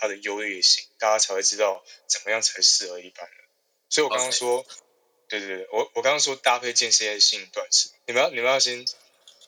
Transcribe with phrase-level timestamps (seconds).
[0.00, 3.38] 它的优劣性，大家才会知道怎么样才适合一般人。
[3.90, 4.78] 所以我刚刚说，Okay.
[5.28, 8.84] 对对对，我我刚刚说搭配间歇性断食，你们要你们要先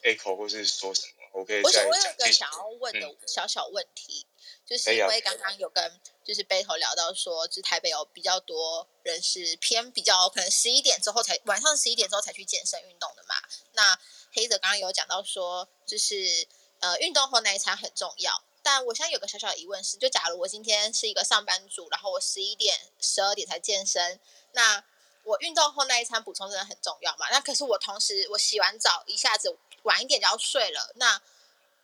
[0.03, 1.13] echo 或是说什么？
[1.33, 1.87] 我可以再讲。
[1.87, 4.37] 我有个想要问的小小问题，嗯、
[4.67, 13.35] 就是因为刚刚有跟就是背头聊到说，就是台北有比较多人是偏比较可能十一点之后才晚上十一点之后才去健身运动的嘛。
[13.73, 13.99] 那
[14.31, 16.47] 黑泽刚刚有讲到说，就是
[16.79, 18.43] 呃运动后那一餐很重要。
[18.63, 24.17] 但我现在有个小小的疑问是，就假如我今天是一个上班族，然后我十一点、十二点才健身，
[24.53, 24.81] 那
[25.23, 27.27] 我运动后那一餐补充真的很重要嘛？
[27.29, 31.21] 那可是我同时我洗完澡一下子晚一点就要睡了，那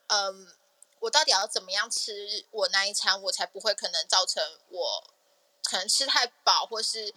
[0.07, 0.55] 嗯，
[0.99, 5.03] 我到底要怎么样吃我那一餐，我才不会可能造成我
[5.63, 7.13] 可能吃太饱，或是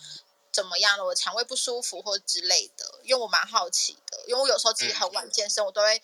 [0.50, 2.98] 怎么样了，我肠胃不舒服或之类的？
[3.04, 6.02] 因为我蛮好奇的，因为我有时候自己很晚健身，我都会。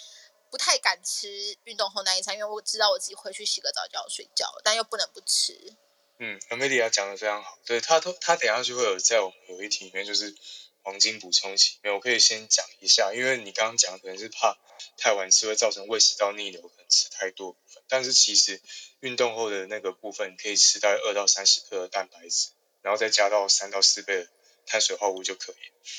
[0.51, 5.77] 不太敢吃运动后那一餐，因为我知道我自己回去洗个澡就要睡觉，但又不能不吃。
[6.19, 10.35] 嗯，Amelia 讲的非常好，对，他都他等下就会有在我们有一题里面就是
[10.83, 14.59] 黄金补充期，没有，我可以先讲一下，因为你刚刚讲的可能是怕
[14.97, 18.61] 太晚吃会造成胃食道逆流，可能吃太多部分，但是其实
[19.01, 22.49] 运动后的那个部分可以吃大概二到三十克的蛋白质，
[22.83, 24.29] 然后再加到三到四倍的。
[24.69, 25.57] 碳水化合物就可以。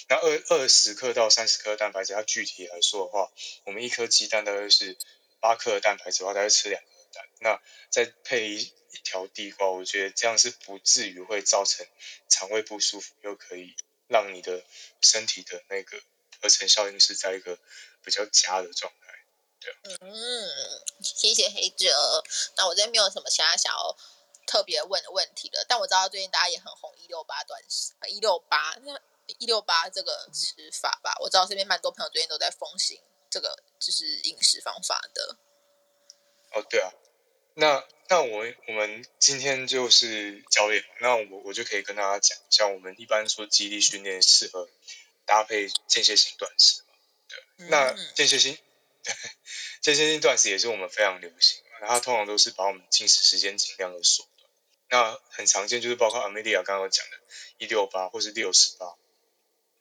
[0.08, 3.31] 那二二十克到三十克蛋白质，它具体来说的话，
[3.66, 4.98] 我们一颗鸡蛋大概是
[5.39, 7.25] 八克蛋白质的话，大概吃两颗蛋。
[7.42, 11.86] 那再配一一条地瓜，我觉得这样是不至于会造成
[12.30, 13.75] 肠胃不舒服，又可以
[14.08, 14.64] 让你的
[15.02, 16.00] 身体的那个
[16.42, 17.58] 合成效应是在一个
[18.03, 19.08] 比较佳的状态。
[19.59, 19.73] 对。
[20.02, 20.47] 嗯，
[21.02, 22.23] 谢谢黑泽。
[22.56, 23.97] 那我这边没有什么其他想要。
[24.50, 29.00] 特别问的问题了，但我知道最近大家也很红一六八断食，一六八那
[29.38, 35.38] 一六八这个吃法吧，我知道身边蛮多朋友最近都在风行这个就是饮食方法的。
[36.53, 36.91] 哦，对啊，
[37.53, 44.67] 那那我们我们今天就是教练，那我我就可以跟大家讲，一下我们一般说肌力训练适合
[45.25, 46.95] 搭配间歇性断食嘛，
[47.28, 48.57] 对，嗯、那间歇性
[49.79, 54.28] 间歇性断食也是我们非常流行，它通常都是把我们进食时间尽量的缩。
[54.89, 57.19] 那很常见，就是包括 Amelia 刚刚讲的，
[57.57, 58.95] 一六八或是六十八，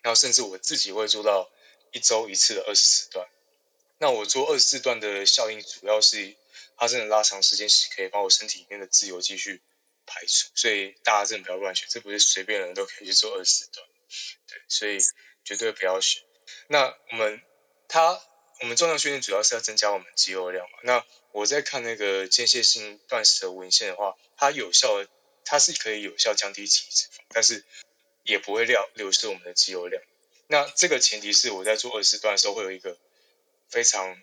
[0.02, 1.50] 然后甚至我自己会做到
[1.92, 3.26] 一周一次的二十四段。
[3.98, 6.36] 那我做二十四段的效应，主要是
[6.76, 9.60] 它真的拉长时间，是可以把我身体里面的自由基去
[10.06, 10.48] 排除。
[10.54, 13.86] 所以大家真的不要乱选，这不是随便人都可以去做二十四段。
[14.46, 14.98] 对，所以
[15.42, 16.22] 绝对不要选。
[16.68, 17.42] 那我们
[17.88, 18.20] 它
[18.60, 20.78] 我们重量训练主要是要增加我们肌肉量嘛？
[20.82, 21.04] 那
[21.38, 25.06] 我在看那个间歇性断食的文献的话，它有效，
[25.44, 27.64] 它是可以有效降低体脂肪，但是
[28.24, 30.02] 也不会流流失我们的肌肉量。
[30.48, 32.98] 那这个前提是我在做二十四段的时候会有一个
[33.68, 34.20] 非常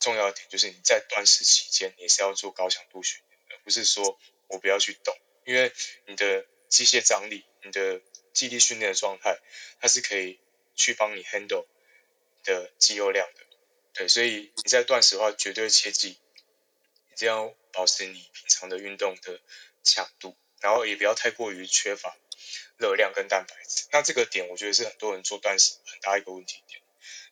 [0.00, 4.18] 重要的点，就是你在断食期间你是要做高强度训练，而不是说
[4.48, 5.72] 我不要去动，因为
[6.06, 8.00] 你的机械张力、你的
[8.32, 9.38] 肌力训练的状态，
[9.80, 10.40] 它是可以
[10.74, 11.66] 去帮你 handle
[12.42, 13.40] 的肌肉量的。
[13.92, 16.18] 对，所以你在断食的话，绝对切记。
[17.20, 19.38] 一定要保持你平常的运动的
[19.82, 22.16] 强度，然后也不要太过于缺乏
[22.78, 23.84] 热量跟蛋白质。
[23.92, 26.80] 那这个点我觉得是很多人做断食很大一个问题点，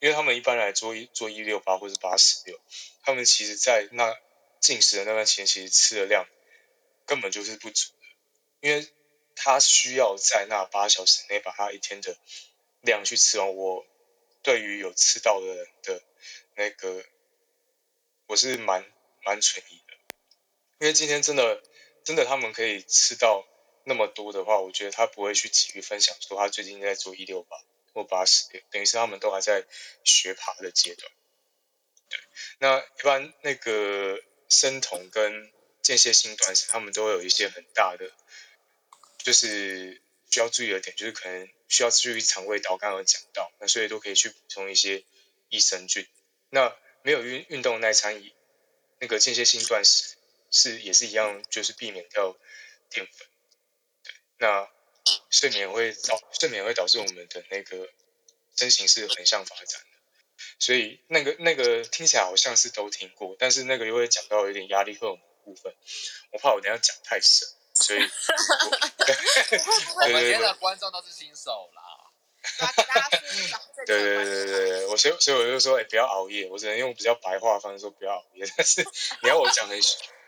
[0.01, 2.61] 因为他们一般来做一做一六八或者八十六，
[3.03, 4.15] 他们其实在那
[4.61, 6.29] 进食的那段时间，其实吃的量
[7.07, 8.87] 根本就是不足的，因为
[9.37, 12.15] 他需要在那八小时内把他一天的
[12.83, 13.55] 量去吃完。
[13.57, 13.87] 我
[14.43, 16.03] 对于有吃到的人的
[16.57, 17.03] 那个，
[18.27, 18.85] 我是蛮。
[19.29, 19.93] 蛮存疑的，
[20.79, 21.63] 因为今天真的
[22.03, 23.47] 真的他们可以吃到
[23.85, 27.59] 那么多的话，我觉得他不会去急于分享说他最近在做一六八
[27.93, 29.67] 或八十六，等于是他们都还在
[30.03, 31.13] 学爬的阶段。
[32.09, 32.19] 对，
[32.59, 34.19] 那一般那个
[34.49, 35.53] 生酮跟
[35.83, 38.11] 间歇性断食，他们都会有一些很大的，
[39.19, 40.01] 就是
[40.31, 45.05] 需要注意的点，就是可能需要注意肠胃道，刚刚有讲到，那所以都可以去补充一些
[45.51, 46.07] 益生菌。
[46.49, 48.33] 那没有运运动耐餐饮。
[49.01, 50.17] 那个间歇性断食
[50.51, 52.37] 是也是一样，就是避免掉
[52.91, 53.27] 淀粉。
[54.03, 54.69] 对，那
[55.31, 57.89] 睡眠会导睡眠会导致我们的那个
[58.57, 59.99] 身形是横向发展的，
[60.59, 65.75] 所以那个那个听起来好像是都听过，但是那个又会讲到有点压力荷尔蒙部分，
[66.33, 68.01] 我怕我等下讲太深，所以
[69.95, 71.71] 我们今天的观众都是新手
[72.59, 73.09] 啦。
[73.87, 76.49] 对对对对对，我所以所以我就说，哎、欸，不要熬夜。
[76.51, 78.45] 我只能用比较白话的方式说不要熬夜。
[78.57, 78.83] 但是
[79.23, 79.79] 你要我讲很，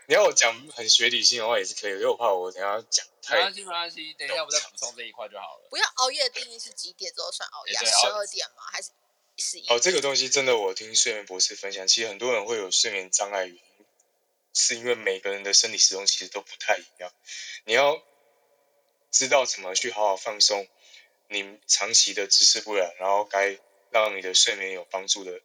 [0.07, 3.37] 你要我讲很学理性的话也是可以，因为我怕我等下讲太。
[3.37, 5.67] 没关系没关系，等一下我再补充这一块就好了。
[5.69, 7.75] 不要熬夜的定义是几点之后算熬夜？
[7.75, 8.63] 十二点吗？
[8.73, 8.91] 还是
[9.37, 9.67] 十一？
[9.69, 13.63] 哦，这个东西真的，我听睡眠博士分享，其实很多人会有睡眠障碍原因，
[14.55, 17.13] 是因为每个人的生理时钟其实都不太一样，
[17.65, 18.03] 你要
[19.11, 20.67] 知道怎么去好好放松
[21.33, 23.57] 你长期的姿势不良，然后该
[23.91, 25.41] 让你的睡眠有帮助的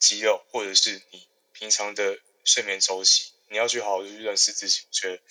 [0.00, 5.22] 肌肉，或者是你平常的睡眠周期，你要去好好的去认识自己，我觉得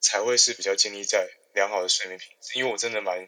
[0.00, 2.58] 才会是比较建立在良好的睡眠品质。
[2.58, 3.20] 因为我真的蛮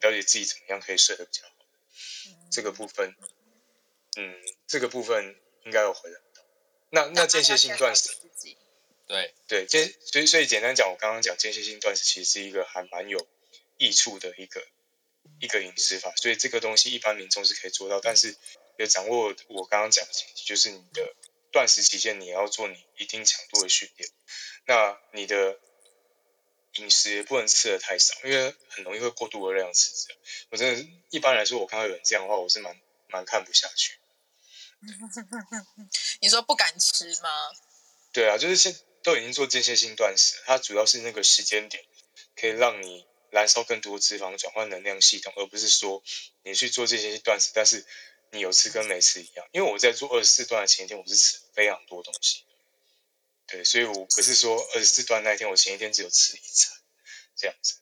[0.00, 1.54] 了解自己怎么样可以睡得比较好，
[2.52, 3.16] 这个部分，
[4.16, 4.34] 嗯，
[4.68, 6.20] 这个部分应该有回答。
[6.90, 8.10] 那那间歇性断食，
[9.08, 13.26] 对对，间所以所以简单讲，我刚刚讲间歇性断食其实是一个还蛮有
[13.76, 14.64] 益处的一个
[15.40, 18.36] 一个饮食法，所以这个东西一般民众是可以做到，但是
[18.78, 21.14] 要掌握我刚刚讲的前提，就是你的
[21.52, 24.10] 断食期间你要做你一定强度的训练，
[24.66, 25.58] 那你的
[26.74, 30.08] 饮食也不能吃的太少，因为很容易会过度热量赤字。
[30.50, 32.78] 我真的一般来说，我看到有人这样的话，我是蛮
[33.08, 33.98] 蛮看不下去。
[36.20, 37.30] 你说不敢吃吗？
[38.12, 41.82] 对啊，就是现都已经做间歇性断食，它主要是那个时间点
[42.34, 43.06] 可以让你
[43.36, 46.02] 燃烧更多脂肪，转换能量系统，而不是说
[46.42, 47.84] 你去做间歇性断食，但是
[48.30, 49.46] 你有吃跟没吃一样。
[49.52, 52.44] 因为我在做二十四段的前一天，我是吃非常多东西，
[53.46, 56.78] 对，所以我不是说二十四段那一天，我前一天只有吃一餐
[57.36, 57.74] 这样子。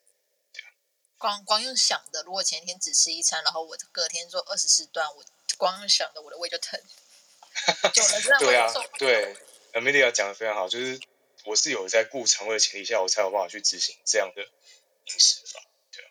[1.19, 5.25] 光光用想的，如果前一天只吃一餐，然后我隔天做二十四段，我。
[5.57, 6.81] 光用想的我的胃就疼，
[8.41, 9.37] 对啊，对
[9.73, 10.99] ，Amelia 讲的非常好，就是
[11.45, 14.43] 我是有在顾肠胃的前提下，我才有办法去执行这样的
[15.05, 15.61] 饮食法。
[15.93, 16.09] 对啊，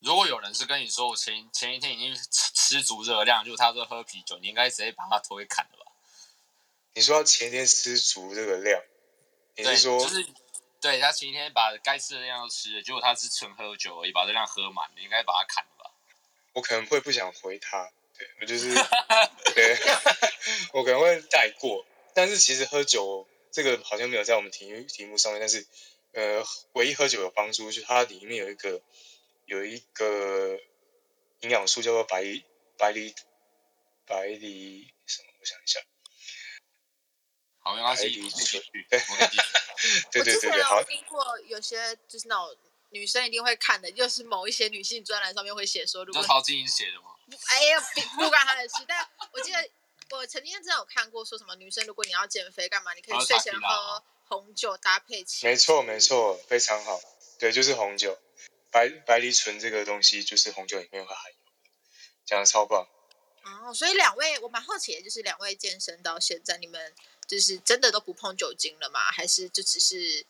[0.00, 5.92] 如果有人是跟你说我前前一天已经吃吃足热量，就他说喝啤酒，你应该直接把他头给砍了吧？
[6.94, 8.82] 你说他前一天吃足这个量，
[9.56, 10.26] 你是说就是
[10.80, 15.90] 对他前一天把该吃的量都吃了，结果他是纯喝酒而已，把这量喝满，你应该把他砍了吧？
[16.54, 17.90] 我可能会不想回他。
[18.18, 18.72] 对，我就是，
[19.54, 19.78] 对，
[20.72, 21.84] 我可能会带过，
[22.14, 25.66] 但是其实喝酒这个好像没有在我们题题目上面，但是
[26.16, 26.42] 呃，
[26.72, 28.80] 唯一喝酒有帮助，就是它里面有一个
[29.44, 30.58] 有一个
[31.40, 32.24] 营养素叫做白
[32.78, 33.14] 白梨
[34.06, 35.28] 白梨什么？
[35.38, 35.78] 我想一下，
[37.58, 38.98] 好，没关系，白藜醇，对，
[40.10, 40.76] 对对对对，好。
[40.76, 42.56] 我听过有些就是那种
[42.88, 47.14] 女生一定会看的，就是某一些女性专栏上面会写说，如果陶晶莹写的吗？
[47.50, 47.80] 哎呀，
[48.16, 48.76] 不关她的事。
[48.88, 49.70] 但我记得
[50.12, 55.46] 我曾经真的有看过，说什么女生如果你要减肥干嘛，你可以睡前喝红酒搭配起。
[55.46, 57.00] 没错没错，非常好。
[57.38, 58.18] 对，就是红酒，
[58.70, 61.70] 白白藜醇这个东西就是红酒里面会含有的，
[62.24, 62.86] 讲的超棒。
[63.44, 66.94] 哦，所以两位我蛮好奇的，就是两位健身到现在，你们
[67.26, 69.00] 就是真的都不碰酒精了吗？
[69.12, 70.26] 还是就只是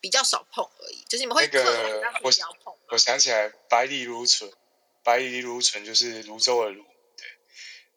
[0.00, 1.04] 比较少碰而已？
[1.08, 2.78] 就是你们会克制，那个、不要碰我。
[2.88, 4.50] 我想起来，白藜芦醇。
[5.04, 6.84] 白藜芦醇就是泸州的芦，
[7.16, 7.26] 对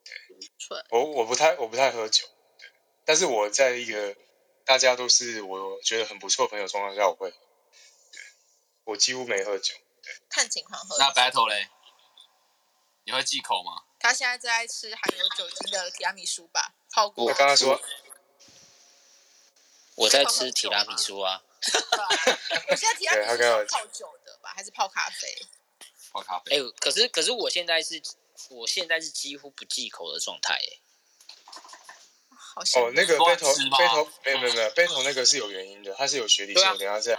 [0.03, 0.50] 对。
[0.57, 2.25] 醇我我不太我不太喝酒，
[2.57, 2.67] 对。
[3.06, 4.15] 但是我在一个
[4.65, 7.29] 大家都是我觉得很不错的朋友状况下，我会。
[7.31, 8.21] 对。
[8.83, 10.12] 我几乎没喝酒，对。
[10.27, 10.97] 看情况喝。
[10.97, 11.69] 那 battle 嘞？
[13.03, 13.83] 你会忌口吗？
[14.00, 16.73] 他现在在吃含有酒精的提拉米苏吧？
[16.91, 17.25] 泡过。
[17.25, 17.79] 我刚刚说。
[19.95, 21.41] 我在吃提拉米苏 啊。
[22.69, 24.51] 我现在提拉米苏是泡酒的吧？
[24.56, 25.47] 还是泡咖啡？
[26.12, 26.56] 泡咖啡。
[26.56, 28.01] 哎、欸，可是可是我现在是，
[28.50, 30.81] 我现在是几乎不忌口的状态，哎。
[32.56, 36.63] 好像哦，那个背头背头没有没有没有背头那个是有原因的，他是有学理性。
[36.63, 37.18] 啊、我等下再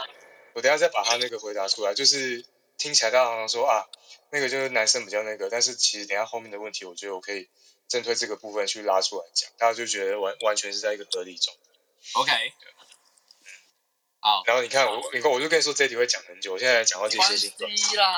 [0.55, 1.94] 我等下再把他那个回答出来。
[1.94, 2.44] 就是
[2.79, 3.87] 听起来大家好像说啊，
[4.31, 7.49] 那个就是男生比较那个，但是其实等下后面的问题，我觉得我可以
[7.87, 11.55] 针对这个部分去拉出来讲，大家就觉得完完全是在一个合理中。
[12.15, 12.32] OK。
[14.20, 18.17] 好，然后你看我，你看我就跟你说这题会讲很久，我现在讲到这些性断食啦。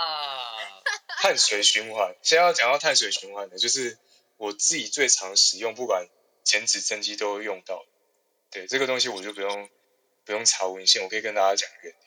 [1.21, 3.99] 碳水循环，现在要讲到碳水循环的，就是
[4.37, 6.07] 我自己最常使用，不管
[6.49, 7.85] 减脂增肌都会用到。
[8.51, 9.69] 对这个东西，我就不用
[10.25, 12.07] 不用查文献，我可以跟大家讲原理。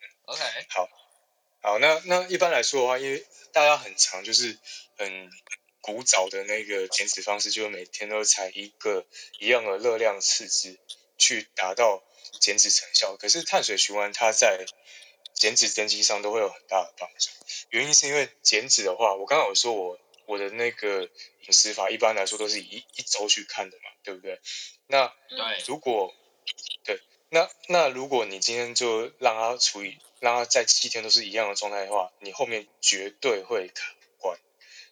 [0.00, 0.88] 嗯，OK，好，
[1.60, 4.56] 好，那那一般来说的话，因为大家很常就是
[4.96, 5.28] 很
[5.80, 9.04] 古早的那个减脂方式，就是每天都采一个
[9.40, 10.78] 一样的热量赤字
[11.18, 12.04] 去达到。
[12.40, 14.64] 减脂成效，可是碳水循环它在
[15.34, 17.28] 减脂增肌上都会有很大的帮助。
[17.68, 20.00] 原因是因为减脂的话，我刚刚有说我
[20.32, 24.40] 我的那个饮食法一般来说都是以一周去看的嘛，对不对？
[24.86, 26.14] 那对，如果
[26.84, 34.38] 对，那那如果你今天就让它处于让它在七天都是一样的状态的话，你后面绝对会卡关，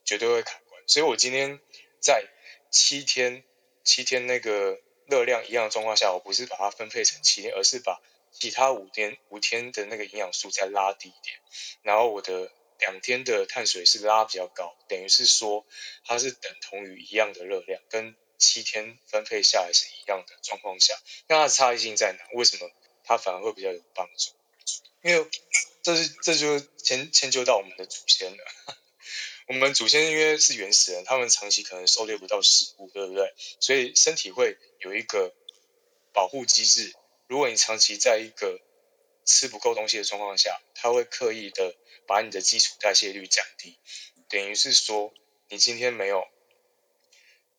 [0.05, 0.83] 绝对会卡关。
[0.87, 1.59] 所以我今天
[2.01, 2.27] 在
[2.71, 3.43] 七天
[3.83, 4.81] 七天那个。
[5.11, 11.37] 热量一样的状况下，我不是把它分配成七天，而是把其他五天五天的那个营养素再拉低一点，
[11.83, 15.67] 然后我的两天的碳水是拉比较高，等于是说
[16.05, 20.95] 它是等同于一样的热量，跟七天分配下来是一样的状况下，
[21.29, 22.25] 那它的差异性在哪？
[22.33, 22.71] 为什么
[23.05, 24.33] 它反而会比较有帮助？
[25.03, 25.31] 因为
[25.83, 28.45] 这是这就迁迁就到我们的祖先了。
[29.47, 33.35] 我们祖先因为是原始人，他们长期可能狩猎不到食物，对不对？
[33.59, 35.35] 所以身体会有一个
[36.13, 36.95] 保护机制。
[37.27, 38.61] 如果你长期在一个
[39.25, 41.75] 吃不够东西的状况下，它会刻意的
[42.07, 43.79] 把你的基础代谢率降低，
[44.29, 45.13] 等于是说
[45.49, 46.27] 你今天没有。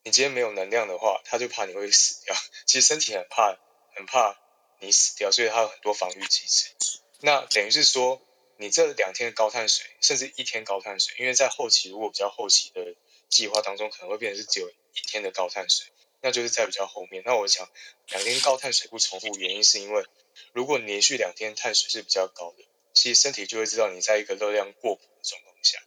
[0.03, 2.35] 你今天没有能量的话，他就怕你会死掉。
[2.65, 3.55] 其实身体很怕，
[3.93, 4.35] 很怕
[4.79, 6.69] 你死掉，所以它有很多防御机制。
[7.19, 8.19] 那等于是说，
[8.57, 12.95] 你这两天的高碳水，甚至一天高碳水，因为在后期如果比较后期的
[13.29, 15.85] 计划当中，可能会变成是只有一天的高碳水，
[16.21, 17.21] 那就是在比较后面。
[17.23, 17.69] 那我想，
[18.07, 20.03] 两天高碳水不重复，原因是因为
[20.53, 25.79] 如果你连续两天碳水是比较高的，其实身体就会知道你在一个热量过补的状况下。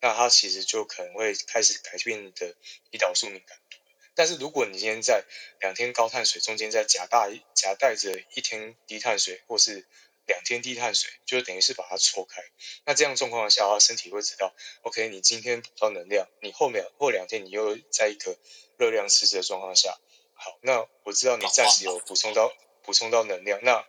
[0.00, 2.54] 那它其实就可能会开始改变你的
[2.90, 3.78] 胰岛素敏感度。
[4.14, 5.24] 但是如果你今天在
[5.60, 9.86] 两天高碳水中间再夹带夹带着一天低碳水，或是
[10.26, 12.42] 两天低碳水，就等于是把它错开。
[12.84, 18.36] 那这样状况下，身体会知道，OK，你今天补到能量，你后面或两天你又在一个
[18.76, 19.98] 热量赤字的状况下，
[20.34, 23.86] 好，那我知道你暂时有补充到补充到能量，那。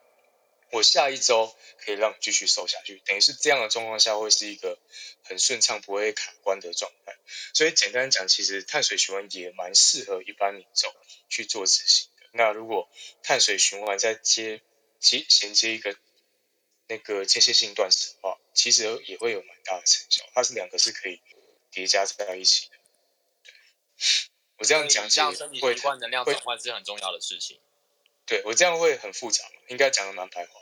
[0.71, 4.79] 我下一周可以让你继续瘦下去，等于是这样的状况下会是一个
[5.23, 7.15] 很顺畅、不会卡关的状态。
[7.53, 10.91] 所以简单讲，其实碳水循环也蛮适合一般民众
[11.29, 12.27] 去做执行的。
[12.31, 12.89] 那如果
[13.21, 14.63] 碳水循环再接
[15.00, 15.95] 接衔接一个
[16.88, 20.25] 那个间歇性断食的话，其实也会有蛮大的成效。
[20.33, 21.21] 它是两个是可以
[21.69, 22.75] 叠加在一起的。
[24.57, 27.59] 我这样讲，让身体习惯能量转换是很重要的事情。
[28.25, 29.44] 对，我这样会很复杂？
[29.68, 30.62] 应该讲的蛮白话。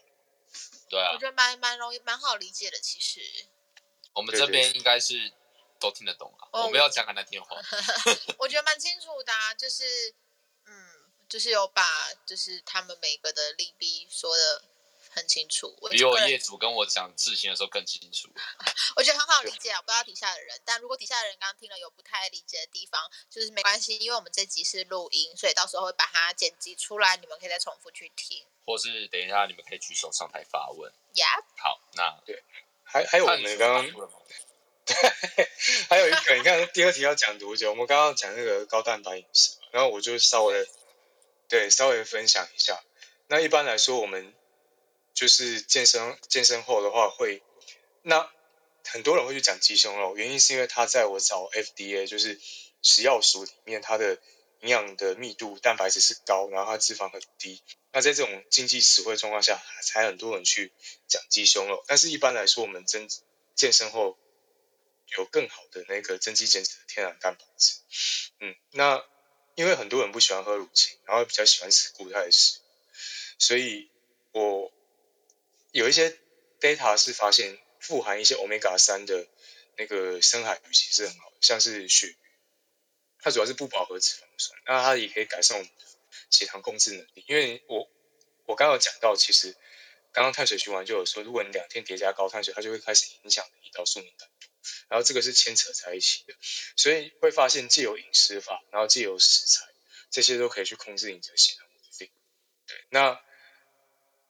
[0.89, 2.80] 对啊，我觉得蛮蛮容易，蛮好理解的。
[2.80, 3.22] 其实
[4.13, 5.32] 我们这边应该是
[5.80, 6.50] 都听得懂啊。
[6.63, 7.56] 我们要讲很难听话。
[8.39, 10.13] 我觉得蛮清楚的啊，就是
[10.65, 10.89] 嗯，
[11.30, 11.84] 就是有把
[12.25, 14.63] 就是他们每个的利弊说的
[15.12, 15.75] 很清楚。
[15.89, 18.30] 比我业主跟我讲事情的时候更清楚。
[18.96, 23.00] 我觉得很好理解啊，不知道底下的人，但如果底下的人刚刚听了有不太理解的地方，
[23.30, 28.46] 就是没关系，因为我们这集是录音，所以到时候会把它剪辑出来，你们可以再重复去听。
[28.65, 30.91] 或是等一下，你们可以举手上台发问。
[31.13, 31.44] Yeah.
[31.58, 32.44] 好，那对，
[32.84, 34.10] 还还有我们刚刚，
[34.86, 34.96] 对，
[35.89, 37.70] 还有一个，你看第二题要讲多久？
[37.72, 40.68] 我们刚刚讲那个高蛋白饮食，然后我就稍微
[41.50, 42.82] 对稍微分享一下。
[43.27, 44.34] 那一般来说，我们
[45.13, 47.44] 就是健身健身后的话会，
[48.01, 48.32] 那
[48.86, 52.39] 很多人会去讲鸡胸肉，原因是因为它在我找 FDA 就是
[52.82, 54.20] 食药署里面，它的
[54.62, 57.62] 营养的密度蛋白质是高，然后它脂肪很低。
[57.94, 60.72] 那在这种经济实惠状况下，才很多人去
[61.08, 61.84] 讲鸡胸肉。
[61.88, 63.08] 但是一般来说，我们增
[63.53, 64.18] 健身后
[65.18, 67.75] 有更好的那个增肌减脂的天然蛋白质。
[68.39, 69.03] 嗯，那
[69.56, 72.60] 因为很多人不喜欢喝乳清，然后比较喜欢吃固态食，
[73.38, 73.91] 所以
[74.32, 74.72] 我
[75.71, 76.17] 有一些
[76.59, 79.27] data 是发现富含一些 omega 三的
[79.77, 82.15] 那个深海鱼其实很好，像是鳕鱼，
[83.19, 85.85] 它主要是不饱和脂肪酸，那它也可以改善我们的。
[86.29, 87.89] 血糖控制能力，因为我
[88.45, 89.55] 我刚刚有讲到，其实
[90.11, 94.47] 刚刚碳水循环就有说，如果你两天叠加高碳水，它就会开始影响胰岛素敏感度，
[94.89, 96.33] 然后这个是牵扯在一起的，
[96.75, 99.65] 所以会发现既有饮食法，然后既有食材，
[100.09, 102.09] 这些都可以去控制你的血糖稳定。
[102.67, 103.21] 对，那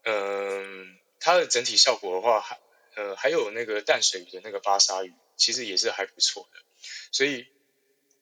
[0.03, 2.59] 嗯，它的整体效果的话，还
[2.95, 6.59] 呃还有那个淡水鱼的那个巴沙鱼，其实也是还不错的，
[7.13, 7.47] 所以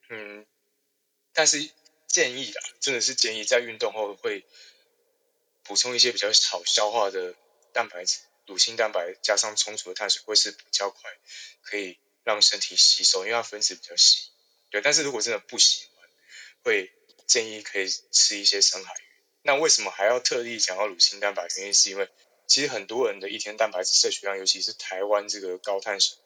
[0.09, 0.45] 嗯，
[1.33, 1.71] 但是。
[2.09, 4.43] 建议啦，真的是建议在运动后会
[5.61, 7.35] 补充一些比较好消化的
[7.71, 11.11] 蛋白质，乳清蛋白加上充足的碳水会是比较快
[11.61, 14.31] 可以让身体吸收，因为它分子比较细。
[14.71, 16.09] 对，但是如果真的不喜欢，
[16.63, 16.91] 会
[17.27, 19.03] 建议可以吃一些深海鱼。
[19.43, 21.47] 那为什么还要特地讲到乳清蛋白？
[21.57, 22.09] 原因是因为
[22.49, 26.17] 其实很多人的一天蛋白质摄取量，尤其是台湾这个高碳水、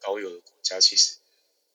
[0.00, 1.16] 高油的国家，其实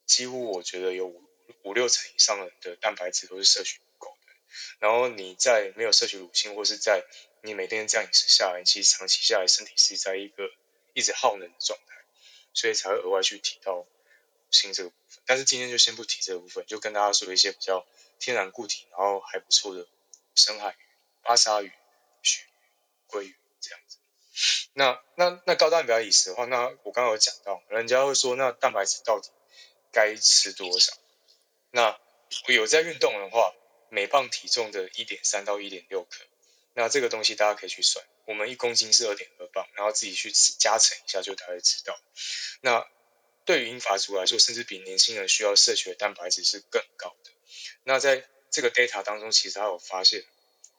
[0.07, 1.05] 几乎我觉得有。
[1.05, 1.21] 五
[1.63, 4.33] 五六成以上的的蛋白质都是摄取不够的，
[4.79, 7.03] 然后你在没有摄取乳清，或是在
[7.43, 10.49] 你每天这样饮食下来，其实长期下来身体是在一个
[10.93, 11.95] 一直耗能的状态，
[12.53, 13.85] 所以才会额外去提到乳
[14.49, 15.21] 清这个部分。
[15.25, 17.85] 但是今天就先不提这个部分，就跟大家说一些比较
[18.17, 19.85] 天然固体，然后还不错的
[20.35, 20.83] 深海鱼、
[21.21, 21.71] 巴沙鱼、
[22.23, 22.45] 鳕鱼、
[23.09, 23.35] 鲑鱼。
[24.73, 29.29] 那那那高蛋白饮食的话，那我刚刚有讲到，人家会说那蛋白质到底
[29.91, 30.93] 该吃多少？
[31.71, 31.99] 那
[32.47, 33.53] 有在运动的话，
[33.89, 36.23] 每磅体重的一点三到一点六克，
[36.73, 41.99] 那这个东西大家可以去算，我们一公斤是二点二磅，然后自己去加乘一下就大概知道。
[42.61, 42.87] 那
[43.43, 47.31] 对于英法族来说，甚至比年轻人需要摄取的蛋白质是更高的。
[47.83, 50.23] 那在这个 data 当中，其实他有发现，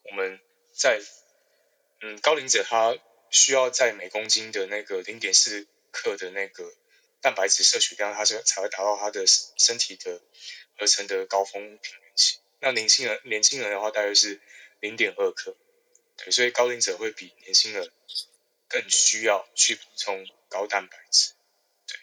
[0.03, 0.39] 我们
[0.73, 0.99] 在
[2.01, 2.97] 嗯高龄者他
[3.33, 6.71] 需要在每公斤的那个零点四克的那个
[7.19, 10.21] 蛋白质摄取量，它是才会达到他的身体的
[10.77, 12.37] 合成的高峰平原期。
[12.59, 14.39] 那年轻人年轻人的话，大约是
[14.79, 15.57] 零点二克。
[16.15, 17.91] 对，所以高龄者会比年轻人
[18.67, 21.31] 更需要去补充高蛋白质。
[21.87, 21.97] 对，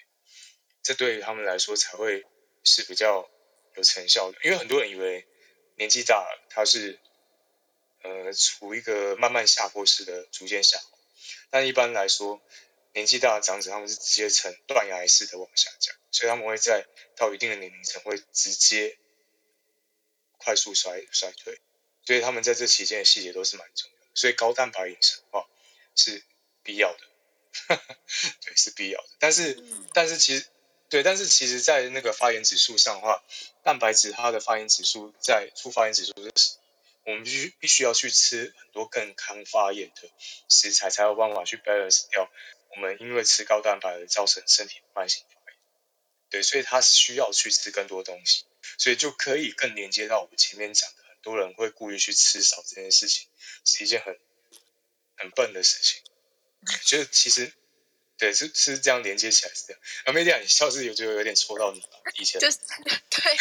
[0.82, 2.26] 这对于他们来说才会
[2.64, 3.30] 是比较
[3.76, 4.38] 有成效的。
[4.42, 5.28] 因为很多人以为
[5.76, 6.98] 年纪大了，他是
[8.02, 10.98] 呃处于一个慢慢下坡式的逐渐下滑，
[11.50, 12.40] 但一般来说，
[12.92, 18.98] 年纪大的长者他们是直接呈断崖式的往下降，所以他们会在到一定的年龄层会直接
[20.38, 21.60] 快速衰衰退，
[22.04, 23.96] 所以他们在这期间的细节都是蛮重要。
[24.14, 25.48] 所以高蛋白饮食的话
[25.94, 26.24] 是
[26.62, 27.00] 必要的，
[28.44, 29.08] 对，是必要的。
[29.18, 30.46] 但是，但是其实，
[30.88, 33.22] 对，但是其实，在那个发炎指数上的话，
[33.62, 36.56] 蛋白质它的发炎指数在初发炎指数是，
[37.04, 40.10] 我们必须必须要去吃很多更抗发炎的
[40.48, 42.30] 食材，才有办法去 balance 掉
[42.70, 45.58] 我们因为吃高蛋白而造成身体慢性发炎。
[46.28, 48.44] 对，所以它需要去吃更多东西，
[48.78, 50.96] 所以就可以更连接到我们前面讲的。
[51.10, 53.28] 很多人会故意去吃少这件事情，
[53.62, 54.18] 是一件很
[55.16, 56.02] 很笨的事情。
[56.86, 57.52] 就是其实，
[58.20, 59.82] 对，是是这样连接起来是这样。
[60.04, 63.32] 阿美蒂亚，你笑是有就有点戳到你了以前就是 对，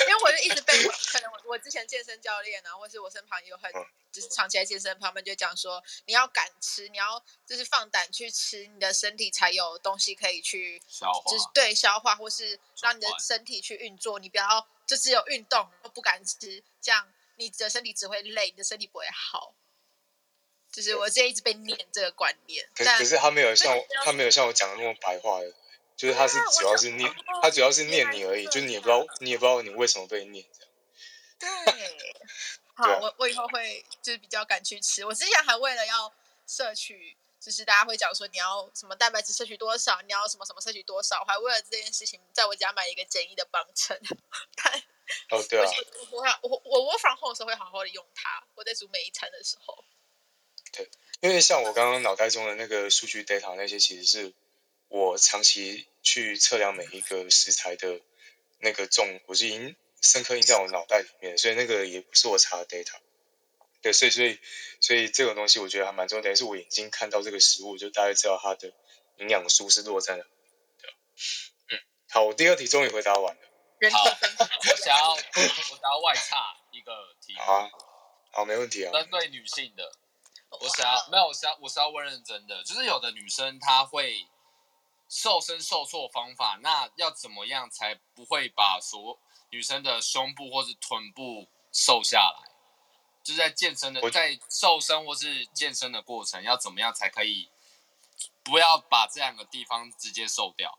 [0.00, 14.68] 因为我就一直被可能我我之前健身教练啊，或是我身旁有很、嗯、就是长期在健身，旁边就讲说，你要敢吃，你要就是放胆去吃，你的身体才有东西可以去消化，就是对消化，或是让你的身体去运作，你不要。
[14.84, 19.54] 就只有运动都不敢吃，这样你的身体只会累，你的身体不会好。
[20.72, 25.52] 就是我之前一直被念这个观念，可可是他没有像他没有像我讲的那么白话的，
[25.96, 30.44] 就是他是主要是念，他主要是念你而已，就是你也不知道你也不知道你为什么被念
[31.38, 31.64] 这样。
[31.66, 32.12] 对，
[32.74, 35.04] 好，我我以后会就是比较敢去吃。
[35.04, 36.12] 我之前还为了要
[36.46, 37.16] 摄取。
[37.42, 43.98] 就是大家会讲说你要什么蛋白质摄取多少，你要什么什么摄取多少，我还为了这件事情在我家买一个简易的磅秤。
[44.54, 44.80] 但
[45.30, 45.68] 哦，对啊，
[46.12, 49.84] 我我我我我放后的时候会好好的用它，我在煮每一餐的时候。
[50.72, 54.32] 对，因为像我刚刚脑袋中的那个数据 data 那些，其实是
[54.88, 58.00] 我长期去测量每一个食材的
[58.58, 62.96] 那个重，我是已经深刻印在我脑袋里面，所以那个也不是我查的 data。
[63.82, 64.38] 对，所以所以
[64.80, 68.72] 所以这种东西我觉得还蛮重要的，等于是我眼睛看到这个食物，就大概知道它的
[69.18, 70.28] 营养素是落在哪里。
[71.70, 73.40] 嗯，好，我第二题终于回答完了。
[73.90, 77.40] 好，我想要我想要外差一个题目。
[77.40, 77.70] 好啊，
[78.30, 78.92] 好，没问题啊。
[78.92, 79.92] 针对女性的，
[80.60, 84.26] 我想要没有，我是要我是要问认真的，就是有的女生她会
[85.08, 89.18] 瘦身瘦错方法，那要怎么样才不会把所
[89.50, 92.52] 女生的胸部或是臀部瘦下来？
[93.24, 97.48] 就是在健身的，在瘦身或是健身的过程，要怎么样才可以
[98.42, 100.78] 不要把这两个地方直接瘦掉？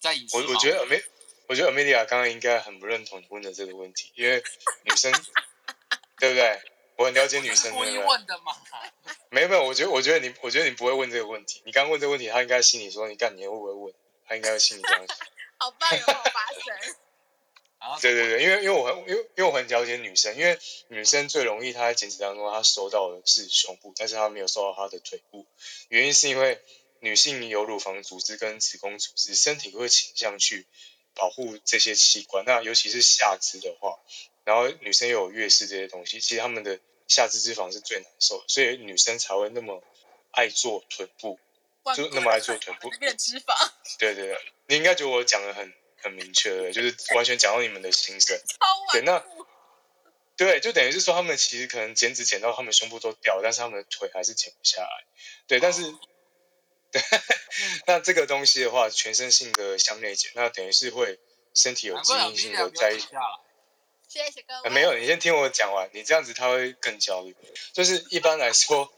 [0.00, 1.00] 在饮食，我我觉得阿美，
[1.48, 4.42] 我觉得阿美利亚刚刚应该很不认同你问的这个问题，因为
[4.84, 5.12] 女生
[6.18, 6.60] 对不对？
[6.96, 8.52] 我很了解女生，故意问的嘛？
[9.30, 11.62] 没有没有，我觉得我觉得你我觉得你不会问这个问题。
[11.64, 13.94] 你刚刚问这个问题，他应该心里说你干，你会不会问？
[14.26, 15.16] 他应该会心里这样想。
[15.58, 16.96] 好棒哦，好发神。
[18.00, 25.46] 对对对，因为因为我很因为因为我很了解女生，因为女生最容易她在减脂当中，她收到的是胸部，但是她没有收到她的腿部。
[25.88, 26.62] 原因是因为
[27.00, 30.66] 女性有乳房组织跟子宫组织，身体会倾向去
[31.14, 32.44] 保护这些器官。
[32.46, 33.98] 那尤其是下肢的话，
[34.44, 36.78] 然后女生又有月事这些东西，其实她们的
[37.08, 39.82] 下肢脂肪是最难受的，所以女生才会那么
[40.30, 41.38] 爱做臀部，
[41.96, 42.90] 就那么爱做臀部。
[43.18, 43.54] 脂肪。
[43.98, 45.72] 对对对，你应该觉得我讲的很。
[46.04, 48.38] 很明确的，就是完全讲到你们的心声。
[48.92, 49.24] 对，那
[50.36, 55.06] 对，就等于是说，他们其实可能减脂减到他们胸部都掉，但是他们的腿还是减不下来。
[55.46, 55.80] 对，但是，
[56.92, 57.00] 对，
[57.88, 61.18] 那这个东西的话，全身性的向内减，那等于是会
[61.54, 62.98] 身体有基因性的在。
[64.14, 64.70] 谢谢各位。
[64.70, 67.34] 没有，你先听我讲完，你这样子他会更焦虑。
[67.72, 68.92] 就是一般来说。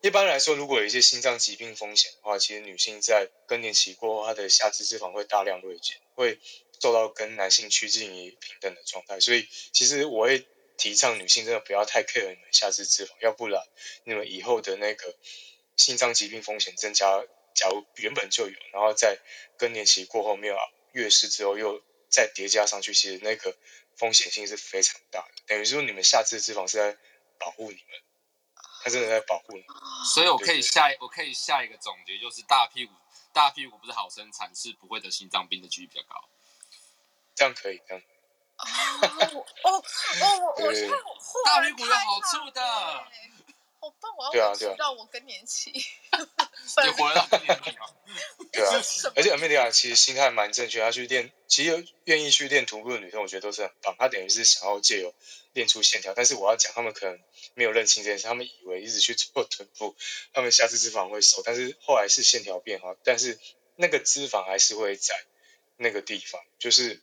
[0.00, 6.38] 一般来说，如果有一些心脏疾病风险的话，其实女性在更年期过后，她的下肢脂肪会大量锐减，会
[6.78, 9.18] 做到跟男性趋近于平等的状态。
[9.18, 13.62] 所以，其实我会提倡女性真的不要太 care 你们下肢脂肪，要不然
[14.04, 15.16] 你们以后的那个
[15.78, 17.24] 心脏疾病风险增加。
[17.54, 19.16] 假如原本就有，然后在
[19.56, 20.56] 更年期过后没有
[20.92, 23.56] 月事之后又再叠加上去，其实那个
[23.96, 25.34] 风险性是非常大的。
[25.46, 26.96] 等于说，你们下肢脂肪是在
[27.38, 28.00] 保护你们。
[28.82, 29.64] 它真的在保护你，
[30.14, 32.92] 所以我可以下我可以下一个总结，就是大屁股
[33.32, 36.22] 大屁股不是好生产，是不会得心脏病的几率比较高。
[37.34, 38.02] 这样可以，这样
[38.58, 38.66] 哦
[39.62, 40.54] 哦哦！
[40.58, 40.94] 我现在
[41.46, 42.62] 大屁股有好处的，
[43.80, 44.14] 好棒！
[44.18, 45.72] 我要回到我更年期，
[46.84, 47.86] 你回到更年期 啊？
[48.52, 48.82] 对啊，
[49.16, 53.96] 而且 Amelia 其实心态蛮正确，她去练，其实愿意去练徒步的女生，我觉得都是很棒。
[53.98, 55.14] 她等于是想要借由
[55.52, 57.18] 练出线条，但是我要讲，他们可能
[57.54, 59.96] 没有认清这件事，他们以为一直去做臀部，
[60.32, 63.38] 他们下肢脂肪会瘦，但是后来是线条变好，但是
[63.76, 65.14] 那个脂肪还是会在
[65.76, 67.00] 那个地方，就是。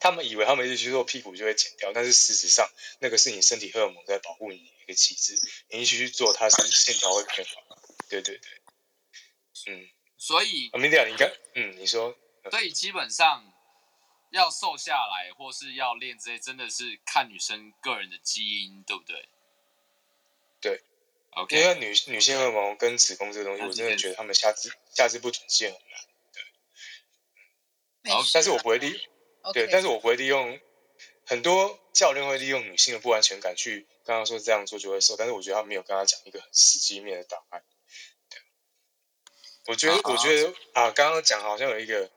[0.00, 5.36] 他们以为他们一直去做屁股就会减掉，但是事实上，那个是你身体荷尔蒙在保护你的一个机制。
[5.70, 7.76] 你一直去做，它是线条会变好。
[8.08, 8.48] 对对对，
[9.68, 12.16] 嗯，所以阿米莉亚，你看，嗯，你说，
[12.50, 13.52] 所以基本上
[14.30, 19.28] 要瘦下来或是要练这些，真的是看女生个人的基因，对不对？
[20.60, 20.82] 对
[21.32, 21.60] ，OK。
[21.60, 26.00] 因为女女性荷尔蒙跟子宫这个东西，我真的觉得他们下肢下肢不准线很难。
[28.02, 28.98] 对，好，但是我不会利。
[29.40, 29.52] Okay.
[29.52, 30.60] 对，但是我不会利用
[31.24, 37.62] 很多教练会利用女性的不安全感去刚刚说这样做就会瘦，但是我觉得他没有跟他讲一个很实际面的答案。
[39.68, 40.12] 对，我觉得，uh.
[40.12, 42.10] 我觉得啊，刚刚讲好像有一个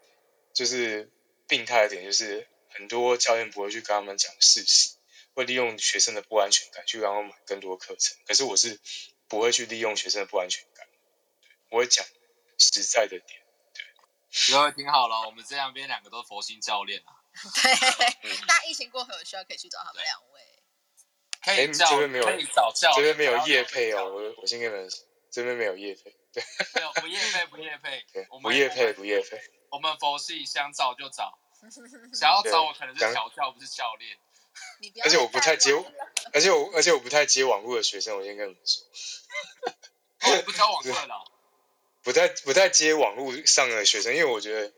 [0.53, 1.11] 就是
[1.47, 4.95] 病态的点，就是很多教练不会去跟他们讲事实，
[5.33, 8.17] 会利用学生的不安全感去让他们买更多课程。
[8.25, 8.79] 可是我是
[9.27, 10.87] 不会去利用学生的不安全感，
[11.69, 12.05] 我会讲
[12.57, 13.41] 实在的点。
[14.49, 17.11] 各位听好了，我们这两边两个都是佛心教练啊。
[18.21, 20.41] 对，那疫情过后有需要可以去找他们两位。
[21.43, 22.95] 可以这边没有，可以找教练。
[22.95, 26.15] 这边没有业配哦，我我先跟你们说，这边没有业配。
[26.33, 26.43] 对，
[26.75, 28.05] 没有不夜配不业配，
[28.41, 29.41] 不夜配不夜配。
[29.69, 31.37] 我们佛系想找就找，
[32.13, 34.17] 想要找我可能是小教，不是教练。
[35.03, 35.71] 而且我不太接，
[36.33, 38.83] 而且我而且我不太接网络的学生，我先跟你们说。
[40.37, 41.07] 我不教网络的。
[42.03, 44.73] 不太不太接网络上的学生，因为我觉得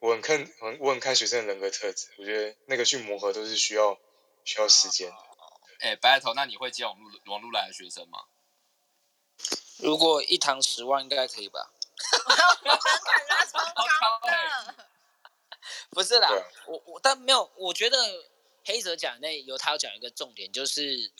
[0.00, 3.98] 我很看很我很看学生的人格特质，我觉得那个去磨合都是需要
[4.44, 5.10] 需要时间。
[5.80, 8.18] 哎、欸，白头，那你会接网络网络来的学生吗？
[9.78, 11.70] 如果一堂十万，应该可以吧？
[15.90, 16.28] 不是啦，
[16.66, 17.98] 我我但没有，我觉得
[18.64, 21.10] 黑泽讲那有他要讲一个重点，就是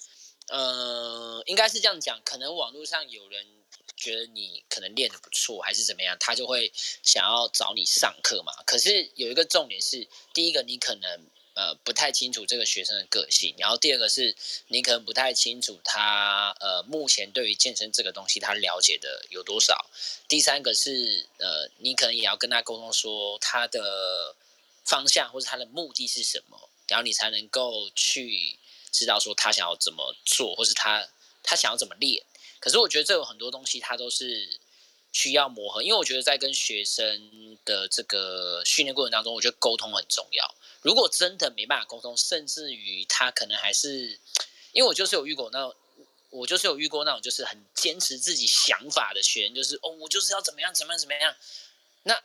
[0.49, 3.59] 呃，应该是这样讲，可能网络上有人。
[3.97, 8.53] 觉得你可能练的不错，还是怎么样，他就会想要找你上课嘛。
[8.65, 11.27] 可是有一个重点是，第一个你可能
[11.59, 14.37] 呃不太清楚这个学生的个性，然后第二个是
[14.69, 19.91] 你可能不太清楚他呃目前对于健身这个东西他了解的有多少。
[20.29, 24.37] 第三个是呃你可能也要跟他沟通说他的
[24.85, 28.57] 方向或者他的目的是什么，然后你才能够去
[28.93, 31.09] 知道说他想要怎么做，或是他
[31.43, 32.25] 他想要怎么练。
[32.61, 34.61] 可是我觉得这有很多东西，他都是
[35.13, 35.83] 需要磨合。
[35.83, 40.55] 因为我觉得在跟学生的这个训练过程当中，我觉得沟通很重要。
[40.83, 44.19] 如果真的没办法沟通，甚至于他可能还是，
[44.73, 45.75] 因为我就是有遇过那种，
[46.31, 51.35] 我就是有遇过那种就是很坚持自己想法的学员，就是哦，我就是要怎么样怎么样怎么样，
[52.05, 52.23] 那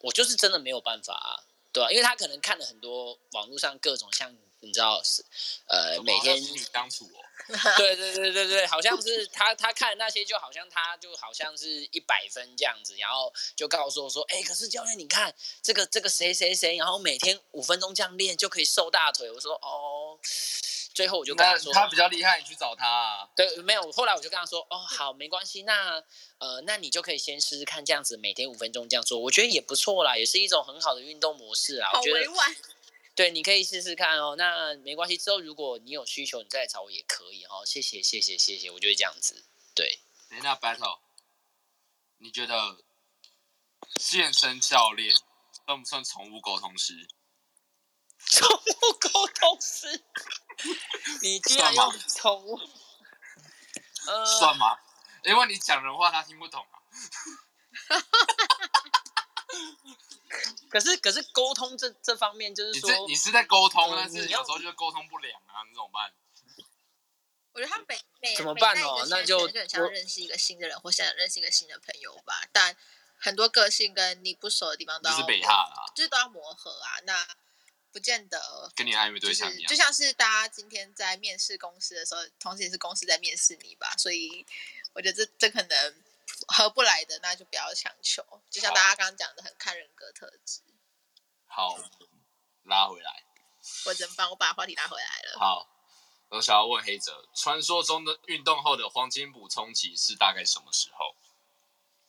[0.00, 1.90] 我就是真的没有办法啊，对吧？
[1.90, 5.24] 因为他可能看了很多网络上各种像你知道是
[5.66, 7.24] 呃每天相处哦。
[7.78, 19.30] 对对对对对，好像是他他看那些，就好像他就好像是一百分这样子，然后就告诉我说，哎，可是教练你看这个这个谁谁谁，然后每天五分钟这样练就可以瘦大腿。
[19.30, 20.18] 我说哦，
[20.92, 23.26] 最后我就跟他说，他比较厉害，你去找他啊。
[23.34, 26.02] 对，没有，后来我就跟他说，哦，好，没关系，那
[26.36, 31.88] 呃，那你就可以先试试看这样子，每天五分钟这样做，我觉得也不错啦，也是一种很好的运动模式啊。
[31.92, 32.56] 好委婉。
[33.18, 34.36] 对，你可以试试看哦。
[34.38, 37.66] 那没关系，之后如果你有需求，你再来找我也可以哦。
[37.66, 38.70] 谢谢，谢谢，谢谢。
[38.70, 39.98] 我就会这样子，对。
[40.28, 41.00] 哎，那 Battle，
[42.18, 42.78] 你觉得
[43.96, 45.12] 健身教练
[45.66, 47.08] 算不算宠物沟通师？
[48.24, 50.04] 宠物沟通师？
[51.20, 52.56] 你居然用宠物？
[54.06, 54.78] 呃， 算吗？
[55.24, 56.78] 因为你讲人话他听不懂啊。
[60.68, 66.12] 可是，可是沟通这这方面，就是说，你是在沟通，但是有时候就沟通不良啊，你怎么办？
[67.52, 69.06] 我觉得他每每怎么办哦？
[69.08, 72.42] 那就就很像认识一个新的人，或想认识一个新的朋友吧。
[72.52, 72.76] 但
[73.16, 77.00] 很多个性跟你不熟的地方都要，就是北哈啦，就是都要磨合啊。
[77.04, 77.26] 那
[77.90, 83.94] 不见得跟你暧昧对象一样，就像是大家今天在面试公司的时候，同时也是公司在面试你吧。
[83.96, 84.46] 所以
[84.92, 86.04] 我觉得这这可能。
[86.46, 90.60] 合不来的那就不要强求，就像大家刚刚讲的，很看人格特质。
[91.46, 91.76] 好，
[92.64, 93.24] 拉回来。
[93.86, 95.38] 我真棒，我把话题拉回来了。
[95.38, 95.68] 好，
[96.28, 101.16] 我想要问黑泽，传说中的运动后的黄金补充期是大概什么时候？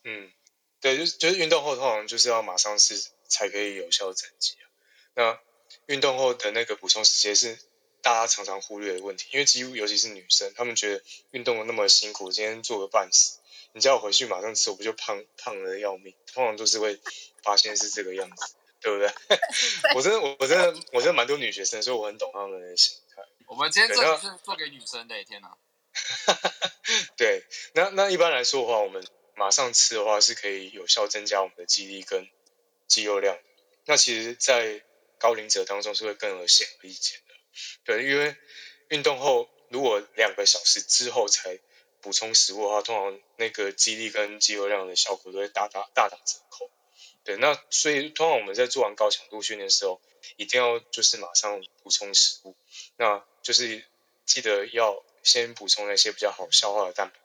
[0.03, 0.31] 嗯，
[0.79, 4.69] 对，就是就是运动后通常就是要马上是才可以有效增肌啊。
[5.15, 5.39] 那
[5.87, 7.59] 运动后的那个补充时间是
[8.01, 13.39] 大家常常忽略的问题，因为几乎尤其是女生，她们觉得运动那么辛苦，今天做个半死，
[13.79, 16.13] 你叫我回去马上吃，我不就胖胖的要命？
[16.33, 16.99] 通常都是会
[17.43, 19.09] 发现是这个样子，对不对？
[19.95, 23.21] 我真的，我真的，我真的蛮多女学生，所以我很懂她们的心态。
[23.47, 25.57] 我们今天这里是做给女生的，天哪！
[27.15, 29.01] 对，那那一般来说的话，我们
[29.33, 32.27] 马上吃的话是可以有效增加我们的肌力跟
[32.85, 33.39] 肌肉量。
[33.85, 34.83] 那其实，在
[35.17, 37.33] 高龄者当中是会更有显而易见的。
[37.85, 38.35] 对，因为
[38.89, 41.57] 运动后如果两个小时之后才
[42.01, 46.69] 补充食物的话，通常那个肌力跟肌肉量的效果都会大大大打折扣。
[47.23, 50.01] 对，那所以通常我们在做完高强度训练的时候，
[50.37, 52.55] 一定要就是马上补充食物，
[52.97, 53.83] 那就是
[54.25, 55.03] 记得要。
[55.21, 57.19] 先补充那些比较好消化的蛋白，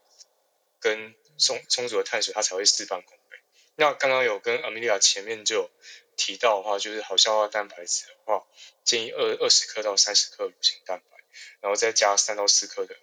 [0.80, 3.38] 跟充充足的碳水，它才会事半功倍。
[3.76, 5.70] 那刚刚有跟 Amelia 前面就有
[6.16, 8.44] 提到的话，就是好消化蛋白质的话，
[8.82, 11.18] 建议二二十克到三十克乳清蛋白，
[11.60, 12.96] 然后再加三到四克的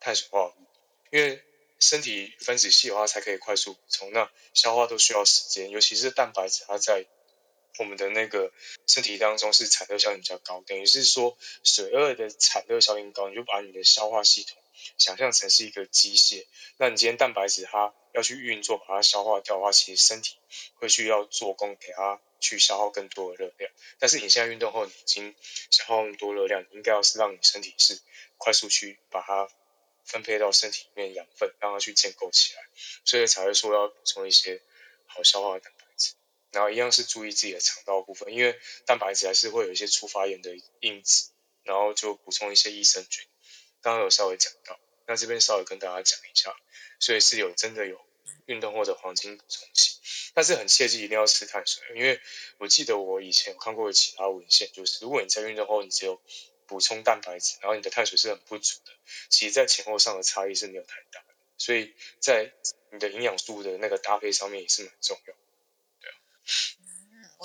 [0.00, 0.66] 碳水化合物，
[1.12, 1.42] 因为
[1.78, 7.04] 身体分子细的话才可以快速补充，那消化都需要时间，尤其是蛋白质，它在
[7.78, 8.50] 我们的那个
[8.86, 14.56] 身体当中是产热效应比较高，等于是说水二的产热效应高，你就把你的消化系统
[14.96, 16.46] 想象成是一个机械。
[16.78, 20.36] 那你今天蛋白质它要去运作，把它消化掉的话，其实身体
[20.76, 23.70] 会需要做工给它去消耗更多的热量。
[23.98, 25.34] 但是你现在运动后，你已经
[25.70, 28.00] 消耗那么多热量，应该要是让你身体是
[28.38, 29.48] 快速去把它
[30.04, 32.62] 分配到身体里面养分，让它去建构起来，
[33.04, 34.60] 所以才会说要补充一些
[35.06, 36.14] 好消化的蛋白质。
[36.50, 41.30] 然后一样是注意自己的肠道部分，因为蛋白质还是会有一些促发炎的因子，
[41.62, 43.24] 然后就补充一些益生菌。
[43.80, 46.54] 刚刚有稍微讲到，那这边稍微跟大家讲一下，
[47.00, 47.98] 所以是有真的有
[48.46, 49.98] 运动后的黄金补充期，
[50.34, 52.20] 但是很切记一定要吃碳水，因为
[52.58, 56.20] 我记得我以前有看过其他文献，就是如果你在运动后你只有
[56.66, 58.92] 补充蛋白质，然后你的碳水是很不足的，
[59.28, 62.52] 其实在前后上的差异是没有太大的，所以在
[62.90, 65.34] 你的营养素的那个搭配上面也是蛮重要。
[66.00, 66.14] 对啊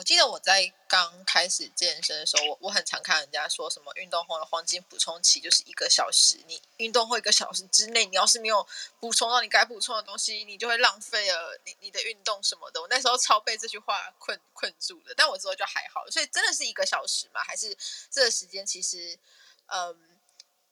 [0.07, 8.65] 记得我在刚开始健身的时候，我我很常看人家说什么运动后的黄金补充期就是一个小时，你运动后一个小时之内，你要是没有
[9.01, 12.81] 补充到你该补充的东西，你就会浪费了你你的运动什么的。
[12.81, 16.09] 我那时候超被这句话困困住的，但我之后就还好。
[16.09, 17.43] 所以真的是一个小时吗？
[17.43, 17.77] 还是
[18.09, 19.19] 这个时间其实
[19.65, 19.93] 嗯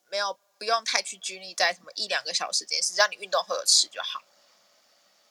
[0.08, 4.24] 没有不用太去拘泥在什么一两个小时这件事，只要你运动后有吃就好。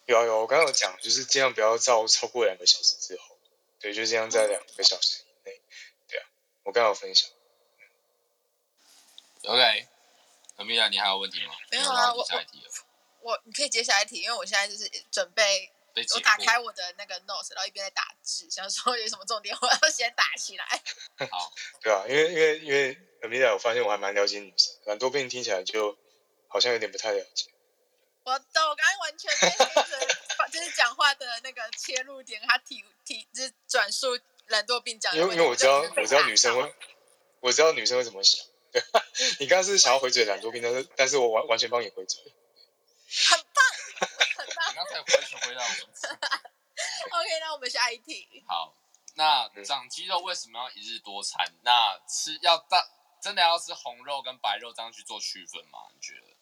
[0.05, 3.34] 有有，我刚刚有讲，就是尽量不要照超过两个小时之后，
[3.81, 5.61] 对，就这样在两个小时以内，
[6.09, 6.27] 对啊，
[6.63, 7.31] 我刚好分享。
[9.45, 11.53] OK，Amelia，你还有问题吗？
[11.71, 12.27] 没有啊，我
[13.21, 15.71] 我你可以接下一题，因为我现在就是准备，
[16.15, 20.65] 我打开我的那个 notes，然后一边在打字，想说有什么重点，我要先打起来。
[21.31, 25.99] 好，对啊，因为因为因为 Amelia，我发现我还蛮了解女生，懒惰病听起来就
[26.49, 27.51] 好像有点不太了解。
[28.25, 30.14] 我懂，我刚刚完全被黑着，
[30.55, 35.13] 就是讲话的那个切入点，他提提就是转述懒惰病讲。
[35.17, 36.75] 因为因为我知道我知道女生会，
[37.41, 38.47] 我知道女生会怎么想。
[38.71, 38.81] 对，
[39.41, 42.23] 你刚刚是想要回嘴懒惰病，但是但是我完完全帮你回嘴。
[42.23, 42.33] 很
[43.53, 44.71] 棒，很棒。
[44.71, 45.79] 你刚才完全回答我们。
[47.11, 48.45] OK，那我们下一题。
[48.47, 48.77] 好，
[49.15, 51.53] 那长肌肉为什么要一日多餐？
[51.63, 52.87] 那吃要大
[53.21, 55.81] 真的要吃红肉跟白肉这样去做区分吗？
[55.93, 56.35] 你觉得？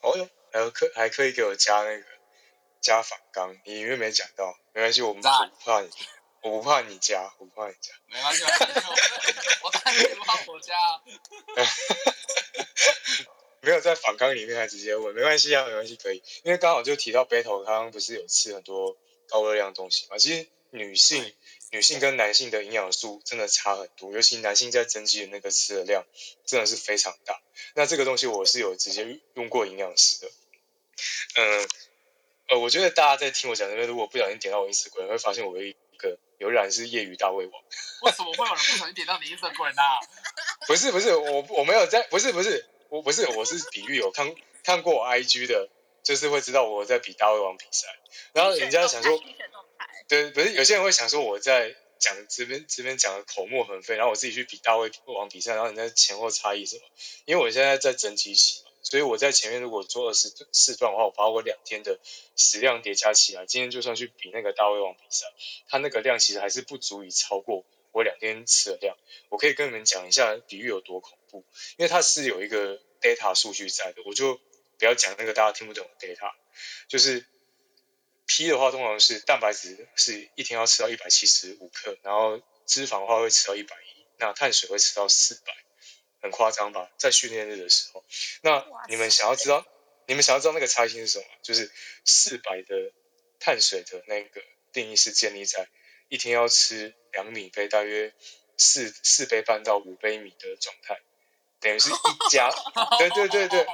[0.00, 2.17] 哦哟，还可还可以给我加那个
[2.80, 5.28] 加反刚，你因为没讲到，没关系，我们不
[5.64, 5.90] 怕你，
[6.42, 8.42] 我不怕你加，我不怕你加，没关系，
[9.62, 10.74] 我当然不怕我加，
[13.60, 18.96] 没有在反纲里面还直接问，没关系啊，没关系，可以，因为刚好就提到 Battle，刚刚不是有吃很多
[19.28, 21.34] 高热量的东西嘛，其实女性
[21.70, 26.06] 女性跟男性的营养素真的差很多，尤其男性在增肌的那个吃的量
[26.46, 27.40] 真的是非常大。
[27.74, 30.30] 那这个东西我是有直接用过营养师的，
[31.34, 31.68] 嗯，呃，
[32.56, 37.62] 我觉得大家在听我讲这边，如果不小心点到我 Instagram，会发现我有一个有染是业余大胃王。
[38.02, 39.82] 为什么会有人不小心点到你 Instagram 呢？
[40.66, 45.68] 不是不是，我我没有在，不是不是，我不是，我是比喻，有看看过我 IG 的，
[46.02, 47.88] 就是会知道我在比大胃王比赛，
[48.32, 49.20] 然后人家想说，
[50.08, 51.74] 对，不是有些人会想说我在。
[52.00, 56.82] 讲这边这边讲的口沫横飞，然后我自己去比大胃王比赛，然后人家前后差异什么？
[57.24, 61.98] 因为我现在在增肌期嘛，所以我在前面如果做二十四段的话，我把我两天的
[62.36, 65.26] 食量叠加起来，今天就算去比那个大胃王比赛，
[65.68, 68.96] 它那个量其实还是不足以超过我两天吃的量。
[69.28, 71.44] 我可以跟你们讲一下比喻有多恐怖，
[71.76, 74.40] 因为它是有一个 data 数据在的，我就
[74.78, 76.32] 不要讲那个大家听不懂的 data，
[76.88, 77.24] 就是。
[78.30, 85.56] P 的话，通常是蛋白质是一天要吃到一百七十五克，然后脂肪的话会吃到一百一，那碳水会吃到四百，
[86.20, 86.90] 很夸张吧？
[86.98, 88.04] 在训练日的时候，
[88.42, 89.66] 那你们想要知道，
[90.06, 91.24] 你们想要知道那个差异性是什么？
[91.42, 91.70] 就是
[92.04, 92.92] 四百的
[93.40, 95.68] 碳水的那个定义是建立在
[96.08, 98.12] 一天要吃两米杯，大约
[98.56, 101.00] 四四杯半到五杯米的状态，
[101.60, 102.50] 等于是一家，
[102.98, 103.66] 对对对对，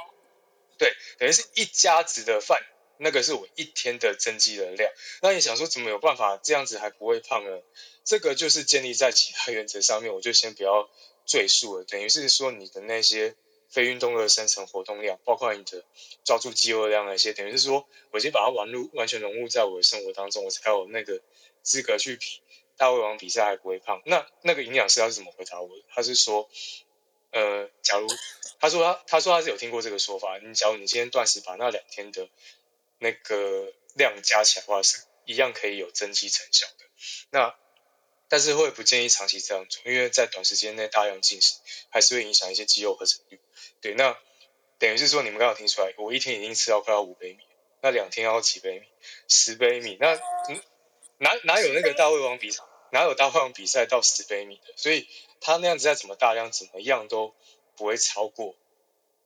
[0.77, 2.59] 对，等于是一家子的饭。
[2.97, 4.89] 那个是我一天的增肌的量，
[5.21, 7.61] 那你想说怎么有办法这样子还不会胖呢？
[8.05, 10.89] 这个就是建立在其他原则上面，我就先不要
[11.25, 11.83] 赘述了。
[11.83, 13.35] 等于是说你的那些
[13.69, 15.83] 非运动的生成活动量，包括你的
[16.23, 21.21] 抓住肌肉量那些，等于是说我已经把它完入完全融入在我的生活当中，我才有那个
[21.61, 22.41] 资格去比
[22.77, 24.01] 大胃王比赛还不会胖。
[24.05, 25.83] 那那个营养师他是怎么回答我的？
[25.89, 26.49] 他是说，
[27.31, 28.07] 呃，假如
[28.59, 32.29] 他说他他说他是有听过这个说法，你假如你今天断食把那两天的
[32.99, 36.85] 那个量加起来的话，是一样可以有增肌成效的。
[37.31, 37.55] 那
[38.27, 41.55] 但是会不建议长期这样做，因为在短时间内大量进食，
[41.89, 43.39] 还是会影响一些肌肉合成率。
[43.81, 44.17] 对，那
[44.79, 47.39] 等于是说你们刚刚听出来，我一天已经吃到快要五杯米，
[47.81, 48.87] 那两天要几杯米？
[49.27, 49.97] 十杯米？
[49.99, 50.19] 那
[51.17, 52.63] 哪哪有那个大胃王比赛？
[52.91, 54.73] 哪有大胃王比赛到十杯米的？
[54.75, 55.07] 所以
[55.39, 57.33] 他那样子再怎么大量，怎么样都
[57.77, 58.55] 不会超过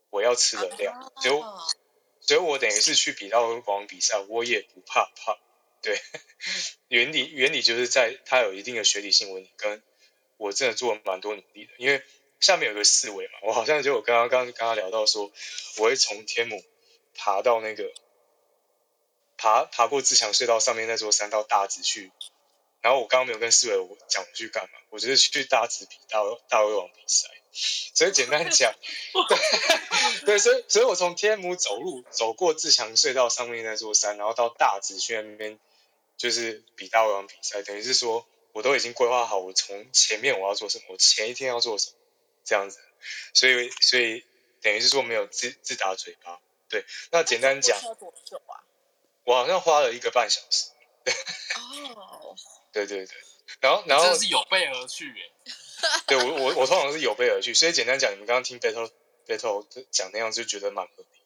[0.09, 1.11] 我要吃的量。
[1.21, 1.41] 所以
[2.21, 5.37] 所以我等于是去比大胃王比赛，我也不怕胖，
[5.81, 6.01] 对，
[6.87, 9.81] 原理原理就是在它有一定的学理性问题，跟
[10.37, 12.03] 我真的做了蛮多努力的，因为
[12.39, 15.31] 下面有个四维嘛，我好像就我刚刚刚刚刚聊到说，
[15.77, 16.63] 我会从天母
[17.15, 17.91] 爬到那个
[19.37, 22.11] 爬爬过自强隧道上面那座山到大直去，
[22.81, 27.29] 然后我刚刚没有跟四维我讲我去干嘛，我就是去大直比大大胃王比赛。
[27.51, 28.71] 所以简单讲，
[29.27, 29.37] 对，
[30.25, 35.59] 对，所以所以我从天母走路走过自强隧道上面那座山，然后到大直去那边，
[36.19, 41.95] 就是比大胃王比赛，等于是说我都已经规划好，我从前面我要做什么，我前一天要做什么，
[42.45, 42.77] 这样子，
[43.33, 44.23] 所以所以
[44.61, 47.75] 等于是说没有自自打嘴巴，对，那简单讲，
[49.23, 50.69] 我好像花了一个半小时，
[51.55, 52.35] 哦，
[52.71, 53.15] 对对对，
[53.61, 55.31] 然后然后是有备而去耶。
[56.05, 58.91] 对我我我通常是有备而去，所以简单讲，你们刚刚听 Battle
[59.25, 61.18] Battle 讲那样就觉得蛮合理，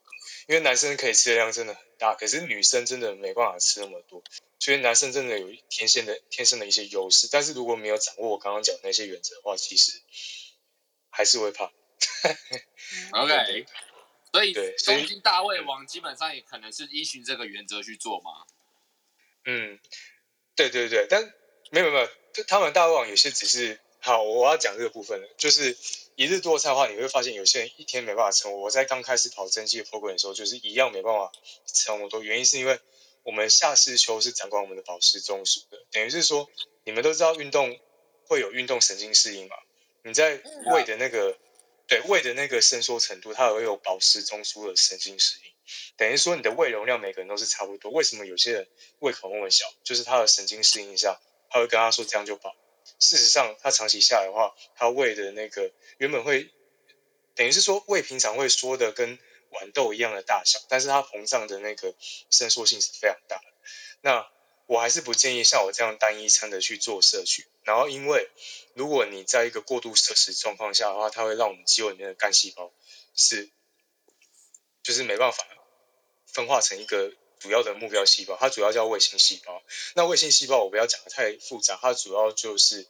[0.47, 4.23] 因为男生可以吃的量真的很大，可是女生真的没办法吃那么多，
[4.59, 10.01] 所以男生真的有天生的天生的一些优势，但是如果没有掌握我刚刚讲的那些原则的话，其实
[11.09, 11.71] 还是会胖。
[13.11, 13.65] OK，
[14.31, 18.45] 所以东京大胃王基本上也可能是依循这个原则去做嘛？
[19.45, 19.79] 嗯，
[20.55, 21.33] 对对对，但
[21.71, 23.79] 没有没有，就他们大胃王有些只是。
[24.05, 25.77] 好，我要讲这个部分了，就是
[26.15, 28.53] 一日多菜的话，你会发现有些人一天没办法撑。
[28.61, 31.31] 我在刚开始跑增肌的 program 的时候，就是一样没办法
[31.65, 32.21] 撑那么多。
[32.21, 32.79] 原因是因为
[33.23, 36.49] 我们下视丘是掌管我们的饱食中枢的，等于是说，
[36.83, 37.79] 你们都知道运动
[38.27, 39.55] 会有运动神经适应嘛？
[40.03, 40.41] 你在
[40.73, 41.37] 胃的那个
[41.87, 45.51] 对胃的那个伸缩程度，它也会有饱食中枢的神经适应。
[45.95, 47.89] 等于说，你的胃容量每个人都是差不多。
[47.91, 48.67] 为什么有些人
[48.99, 49.65] 胃口那么小？
[49.83, 52.53] 就是他的神经适应下，他会跟他说这样就饱。
[52.99, 56.51] 事实上，它长期下来的话，它胃的那个原本会
[57.35, 59.17] 等于是说胃平常会缩的跟
[59.51, 61.93] 豌豆一样的大小，但是它膨胀的那个
[62.29, 63.43] 伸缩性是非常大的。
[64.01, 64.27] 那
[64.65, 67.45] 我还是不建议像我这样单一餐的去做摄取。
[67.63, 68.29] 然后，因为
[68.73, 72.71] 如果你在一个过度摄食状况下的话，它会让我们肌肉里面的干细胞
[73.15, 73.49] 是
[74.81, 75.45] 就是没办法
[76.25, 77.13] 分化成一个。
[77.43, 79.61] 主要的目标细胞，它主要叫卫星细胞。
[79.95, 82.87] 那卫星细胞我不要讲的太复杂，它主要就是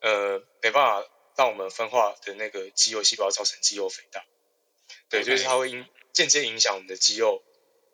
[0.00, 4.24] 呃没办法让我们分化的那个肌肉细胞造成肌肉肥大。
[5.10, 5.84] 对，就是它会影
[6.14, 7.42] 间接影响我们的肌肉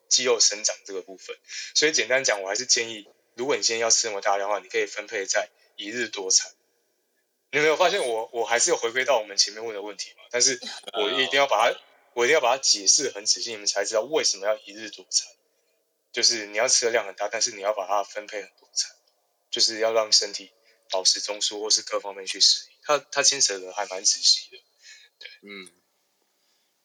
[0.09, 1.37] 肌肉生长这个部分。
[1.75, 6.53] 所以简单讲，我还是建议，如果你今天要吃那么大量的话，你可以分配在一日多餐。
[7.51, 10.23] 你有没有发现我我还是有回归到我们前面问的问题嘛？
[10.31, 10.61] 但是
[10.92, 11.77] 我一定要把它
[12.12, 15.27] 我一定要把它解释很仔细，你们才知道为什么要一日多餐。
[16.16, 18.96] 就是你要吃的量很大，但是你要把它分配很多餐，
[19.50, 20.50] 就是要让身体
[20.90, 22.76] 保持中枢或是各方面去适应。
[22.83, 24.57] 它它牵扯的还蛮仔细的。
[25.18, 25.70] 对，嗯，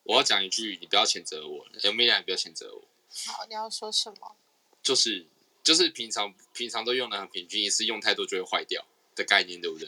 [0.04, 2.84] 我要讲一句，你不要谴责我，Amelia 也不要谴责我。
[3.28, 4.36] 好，你要说什么？
[4.84, 5.26] 就是
[5.64, 8.86] 就是平常平常都用的很平均，一次用太多就会坏掉
[9.16, 9.88] 的概念，对不对？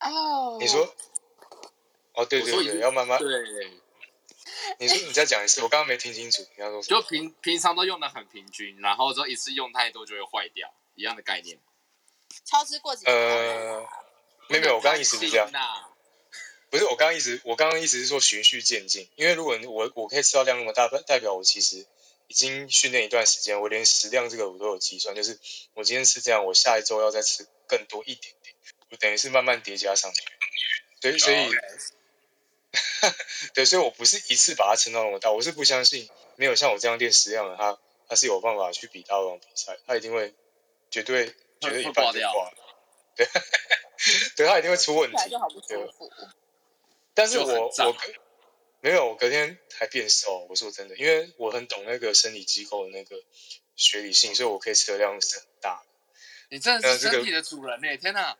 [0.00, 0.92] 哦，你说，
[2.14, 3.83] 哦，对对对，要慢慢对。
[4.78, 6.46] 你说你再讲一次，我刚刚没听清楚。
[6.56, 11.58] 你要说就平平常都用的很平均，然后之后一次用太多就会坏掉，一样的概念。
[12.44, 13.86] 超支过几呃，
[14.48, 15.50] 没有没有，我刚刚意思是这样。
[16.70, 19.08] 不是我刚刚意思，我刚刚意思是说循序渐进。
[19.14, 21.86] 因为如果我我可以吃到量那么大，代表我其实
[22.26, 25.38] 已经训练一段时间，我连食量这个我都有计算，就是
[25.74, 28.54] 我今天吃这样，我下一周要再吃更多一点点。
[28.90, 30.22] 我等于是慢慢叠加上去，
[31.00, 31.50] 所以所以，
[33.54, 37.78] 对，所以我不是一次把它撑到那么大，我是不相信没有像我这样练食量的他，
[38.08, 40.34] 他是有办法去比大胃王比赛，他一定会
[40.90, 42.54] 绝对绝对一半就挂了，
[43.16, 43.26] 对，
[44.36, 45.16] 对他一定会出问题，
[45.68, 45.92] 对，
[47.14, 47.96] 但是我我
[48.80, 53.16] 没有，我隔天还变瘦，我说真的，因为我很懂那个生理机构的那个
[53.76, 55.86] 学理性，所以我可以吃的量是很大的。
[56.50, 57.96] 你真的是身体的主人呢、欸！
[57.96, 58.36] 天哪！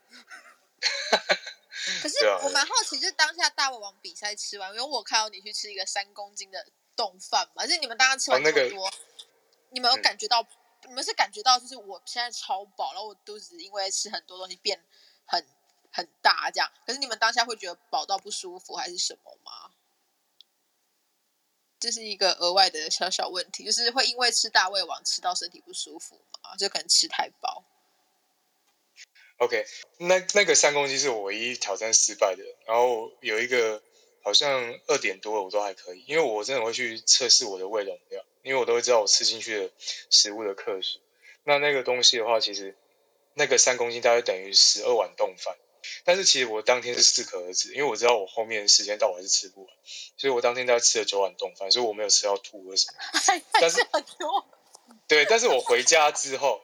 [2.03, 6.67] 可是我蛮好奇，就是当下大胃王比赛吃完，因为我看到你去吃一个三公斤的
[6.97, 8.93] 冻饭嘛，而且你们当时吃完这么多，
[9.71, 10.43] 你们有感觉到？
[10.43, 10.49] 嗯、
[10.89, 14.79] 你们是感觉到就是我现在超饱，然后我肚子因为吃很多东西变
[15.25, 15.43] 很
[15.91, 16.71] 很大这样。
[16.87, 19.71] 可是你们当下会觉得饱到不舒服还是什么吗？
[21.81, 26.55] 这是一个额外的小小问题，就是会因为吃大胃王吃到身体不舒服吗？
[26.57, 27.65] 就可能吃太饱。
[29.39, 29.67] OK，
[29.99, 33.83] 那那个三公斤是我唯一挑战失败的，然后有一个
[34.23, 39.71] 好像二点多我都还可以，因为我真的会去测试我的胃容量，因为我都会知道我吃进去的
[40.09, 41.01] 食物的克数。
[41.43, 42.77] 那那个东西的话，其实
[43.35, 45.57] 那个三公斤大概等于十二碗冻饭，
[46.05, 49.75] 但是其实我当天是适可而止，因为我知道我后面时间到我还是吃不完，
[50.17, 53.43] 所以我当天大概吃了九碗冻饭，所以我没有吃到吐或什么。
[53.61, 53.85] 但是
[55.09, 56.63] 对，但是我回家之后，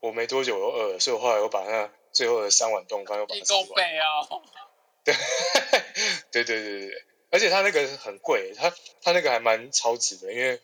[0.00, 1.90] 我没多久我又饿了，所以我后来我把那。
[2.12, 3.66] 最后的三碗冻饭又把它吃完。
[3.66, 4.42] 够背哦！
[5.04, 5.14] 对，
[6.30, 10.60] 对对对对，而且他那个很贵，他他那个还蛮超值的，因为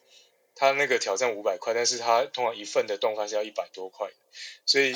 [0.54, 4.08] 他那个挑战五百块，但是他通常一份的冻饭是要一百多块，
[4.64, 4.92] 所以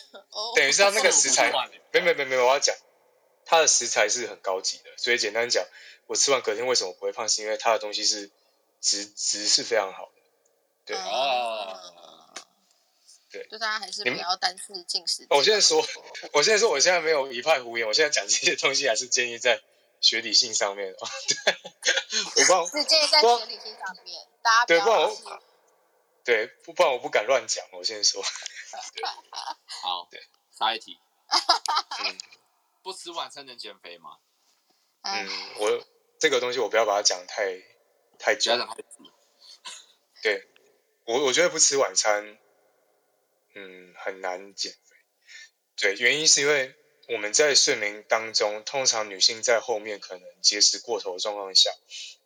[0.56, 1.52] 等于是他那个食材，
[1.92, 2.74] 没没没没，我要讲，
[3.44, 5.66] 他的食材是很高级的，所以简单讲，
[6.06, 8.30] 我吃完隔天为什么不会胖，是因为他的东西是
[8.80, 10.06] 值值是非常好
[10.86, 11.78] 的，对哦。
[13.30, 15.26] 对，就大家还是不要单次进食。
[15.28, 15.86] 我现在说，
[16.32, 17.86] 我现在说，我现在没有一派胡言。
[17.86, 19.62] 我现在讲这些东西，还是建议在
[20.00, 20.94] 学理性上面。
[22.34, 25.42] 对，我不是建议在学理性上面，大家不要对，不然我
[26.24, 27.64] 对，不然我不敢乱讲。
[27.72, 28.22] 我先说。
[29.82, 30.22] 好，对，
[30.58, 30.98] 下一题。
[32.04, 32.18] 嗯，
[32.82, 34.16] 不吃晚餐能减肥吗？
[35.02, 35.86] 嗯，我
[36.18, 37.62] 这个东西我不要把它讲太
[38.18, 38.52] 太久。
[40.22, 40.48] 对，
[41.04, 42.38] 我我觉得不吃晚餐。
[43.58, 44.96] 嗯，很难减肥。
[45.74, 46.74] 对，原因是因为
[47.08, 51.70] 我们在睡眠当中，通常女性在后面可能节食过头的状况下，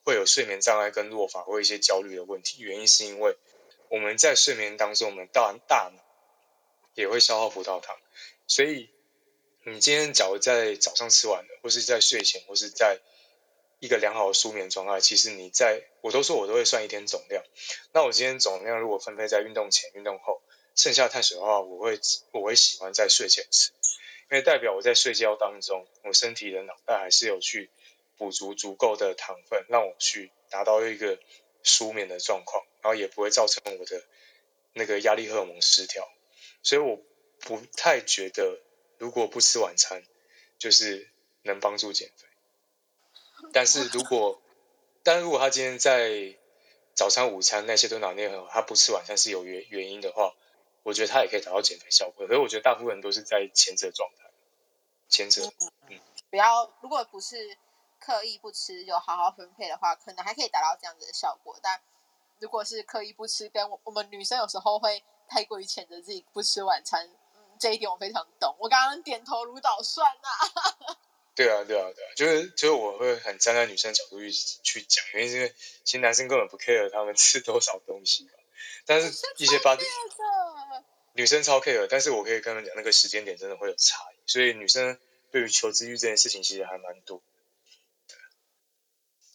[0.05, 2.61] 会有睡眠障碍跟落发或一些焦虑的问题。
[2.63, 3.39] 原因是因为
[3.89, 6.03] 我们在睡眠当中，我们大大脑
[6.95, 7.97] 也会消耗葡萄糖，
[8.47, 8.91] 所以
[9.65, 12.99] 你今天假如在早上吃完了，或是在睡前，或是在
[13.81, 17.43] 一个良好的睡眠状态，其实你在我都说我都会算一天总量。
[17.93, 20.43] 那我今天总量如果分配在运动前、运动后。
[20.75, 22.01] 剩下碳水的话，我会
[22.33, 23.71] 我会喜欢在睡前吃，
[24.31, 27.71] 因为代表我在睡觉当中，我身体的脑袋还是有去
[28.17, 31.19] 补足足够的糖分，让我去达到一个
[31.63, 34.03] 舒眠的状况，然后也不会造成我的
[34.73, 36.09] 那个压力荷尔蒙失调，
[36.63, 36.99] 所以我
[37.41, 38.61] 不太觉得
[38.97, 40.03] 如果不吃晚餐
[40.59, 41.11] 就是
[41.43, 42.27] 能帮助减肥，
[43.53, 44.41] 但是如果
[45.03, 46.35] 但如果他今天在
[46.95, 50.35] 早餐、午餐那些都拿捏很好，他不吃晚餐是有原原因的话。
[50.83, 54.31] 我觉得他也可以达到减肥效果，可是我觉得大部分人都是在前者状态，
[55.09, 55.43] 前者，
[55.89, 57.57] 嗯，不要，如果不是
[58.01, 61.57] 刻意不吃，有好好分配的话，可能还可以达到这样子的效果。
[61.63, 61.81] 但
[62.41, 68.57] 如果是刻意不吃，跟我我们女生有时候会太过于谴责自己不吃晚餐，嗯，这一点我非常懂。
[68.59, 70.97] 我刚刚点头如捣蒜呐。
[71.35, 75.55] 对啊，对啊，对啊，就是就是我会很站在女生角度去去讲，原因为因为
[75.85, 78.29] 其实男生根本不 care 他们吃多少东西。
[78.85, 79.77] 但是一些八
[81.15, 84.99] 女生超 care，但是我可以跟他们讲，那个时间点真的会有差异，所以女生
[85.31, 87.23] 对于求知欲这件事情其实还蛮多。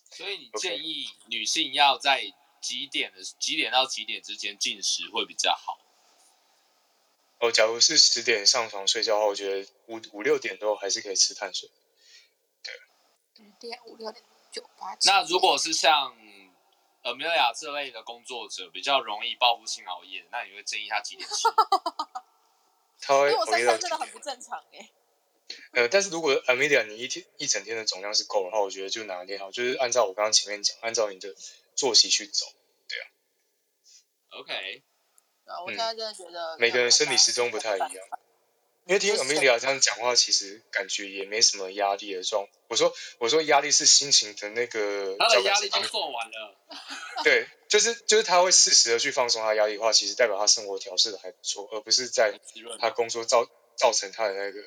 [0.09, 2.23] 所以你建议女性要在
[2.61, 5.79] 几点的几点到几点之间进食会比较好？
[7.39, 11.69] 哦，假如是十点上床睡觉的话，我觉得五五六点都还是可以吃碳水。
[12.63, 12.73] 对，
[13.45, 14.97] 五点五六点九八。
[15.05, 16.17] 那如果是像。
[17.13, 21.47] Amelia 这类的工作者比较容易报复性熬夜，那你会建议他几点吃？
[22.99, 24.89] 他会，因为我身材真的很不正常哎。
[25.71, 31.33] 呃，但是如果 Amelia 你一天一整天的总量是够的话，我觉得就拿捏好，就是按照我刚刚前面讲，按照你的
[31.75, 32.45] 作息去走，
[32.89, 33.05] 对啊。
[34.41, 34.83] OK。
[35.45, 37.89] 啊，我现在真的觉得、嗯、每个人生理时钟不太一样。
[38.87, 42.47] 因为听 Amelia 这样讲话，其实感觉也没什么压力的状。
[42.69, 45.15] 我说，我说压力是心情的那个。
[45.19, 46.55] 他的压力都做完了。
[47.23, 52.33] 对，就是就是他会适时的去放松他的压力的话，其实代表他生活调试的还不错，而不是在
[52.79, 54.61] 他工作造造成他的那个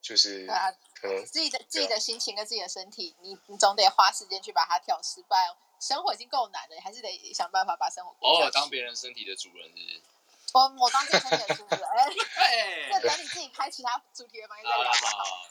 [0.00, 0.46] 就是
[0.94, 5.20] 可能自己的自己的心情跟自己的身体，你你总得花时间去把它调适。
[5.28, 8.30] 不然生活已经够难了，你还是得想办法把生活过。
[8.30, 10.02] 偶尔当别人身体的主人是是？
[10.54, 11.80] 我我当别人身体的主人，
[12.36, 14.92] 哎， 那等你自己开其他主题的房间再聊。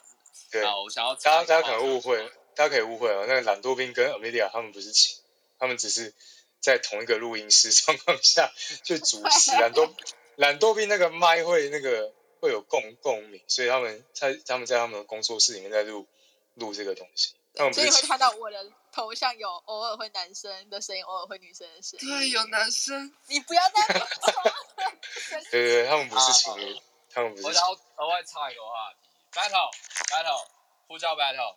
[0.50, 3.26] 对，我想要大家大家可能误会，大家可以误会哦。
[3.28, 5.18] 那个懒惰兵跟 Amelia 他们不是亲，
[5.58, 6.14] 他们只是
[6.58, 8.50] 在同一个录音室状况下
[8.82, 9.50] 去主持。
[9.60, 9.92] 懒惰
[10.36, 16.08] 懒惰兵那个麦会那个会有共共鸣，所以他们在他们在他们的工作室里面在录
[16.54, 17.34] 录这个东西。
[17.54, 22.08] 他们所以会看到我的头像有偶尔会男生的声音，偶尔会女生的声音。
[22.08, 23.12] 对，有男生。
[23.26, 24.06] 你不要再说。
[25.50, 26.80] 对对对，他们不是情侣，
[27.10, 27.46] 他们不是。
[27.46, 29.10] 我想额外插一个话题。
[29.32, 29.72] Battle
[30.06, 30.46] Battle
[30.86, 31.56] 呼叫 Battle，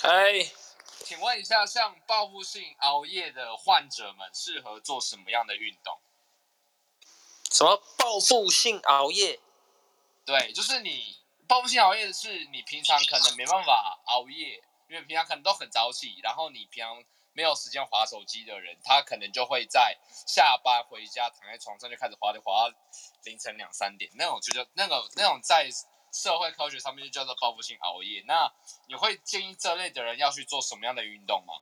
[0.00, 0.50] 哎，
[1.04, 6.00] 请问一下，像报复性熬夜的患者们适合做什么样的运动？
[7.50, 9.38] 什么报复性熬夜？
[10.24, 22.76] 对，就是你报复性熬夜的是你平常可能没办法熬夜，因为平常可能都很早起，然后你平常没有时间划手机的人，他可能就会在下班回家躺在床上就开始划，就划到
[23.24, 25.68] 凌晨两三点，那种就叫那个那种在。
[26.14, 28.22] 社会科学上面就叫做报复性熬夜。
[28.26, 28.52] 那
[28.86, 31.54] 你会建议这类的人要去做什么样的运动吗？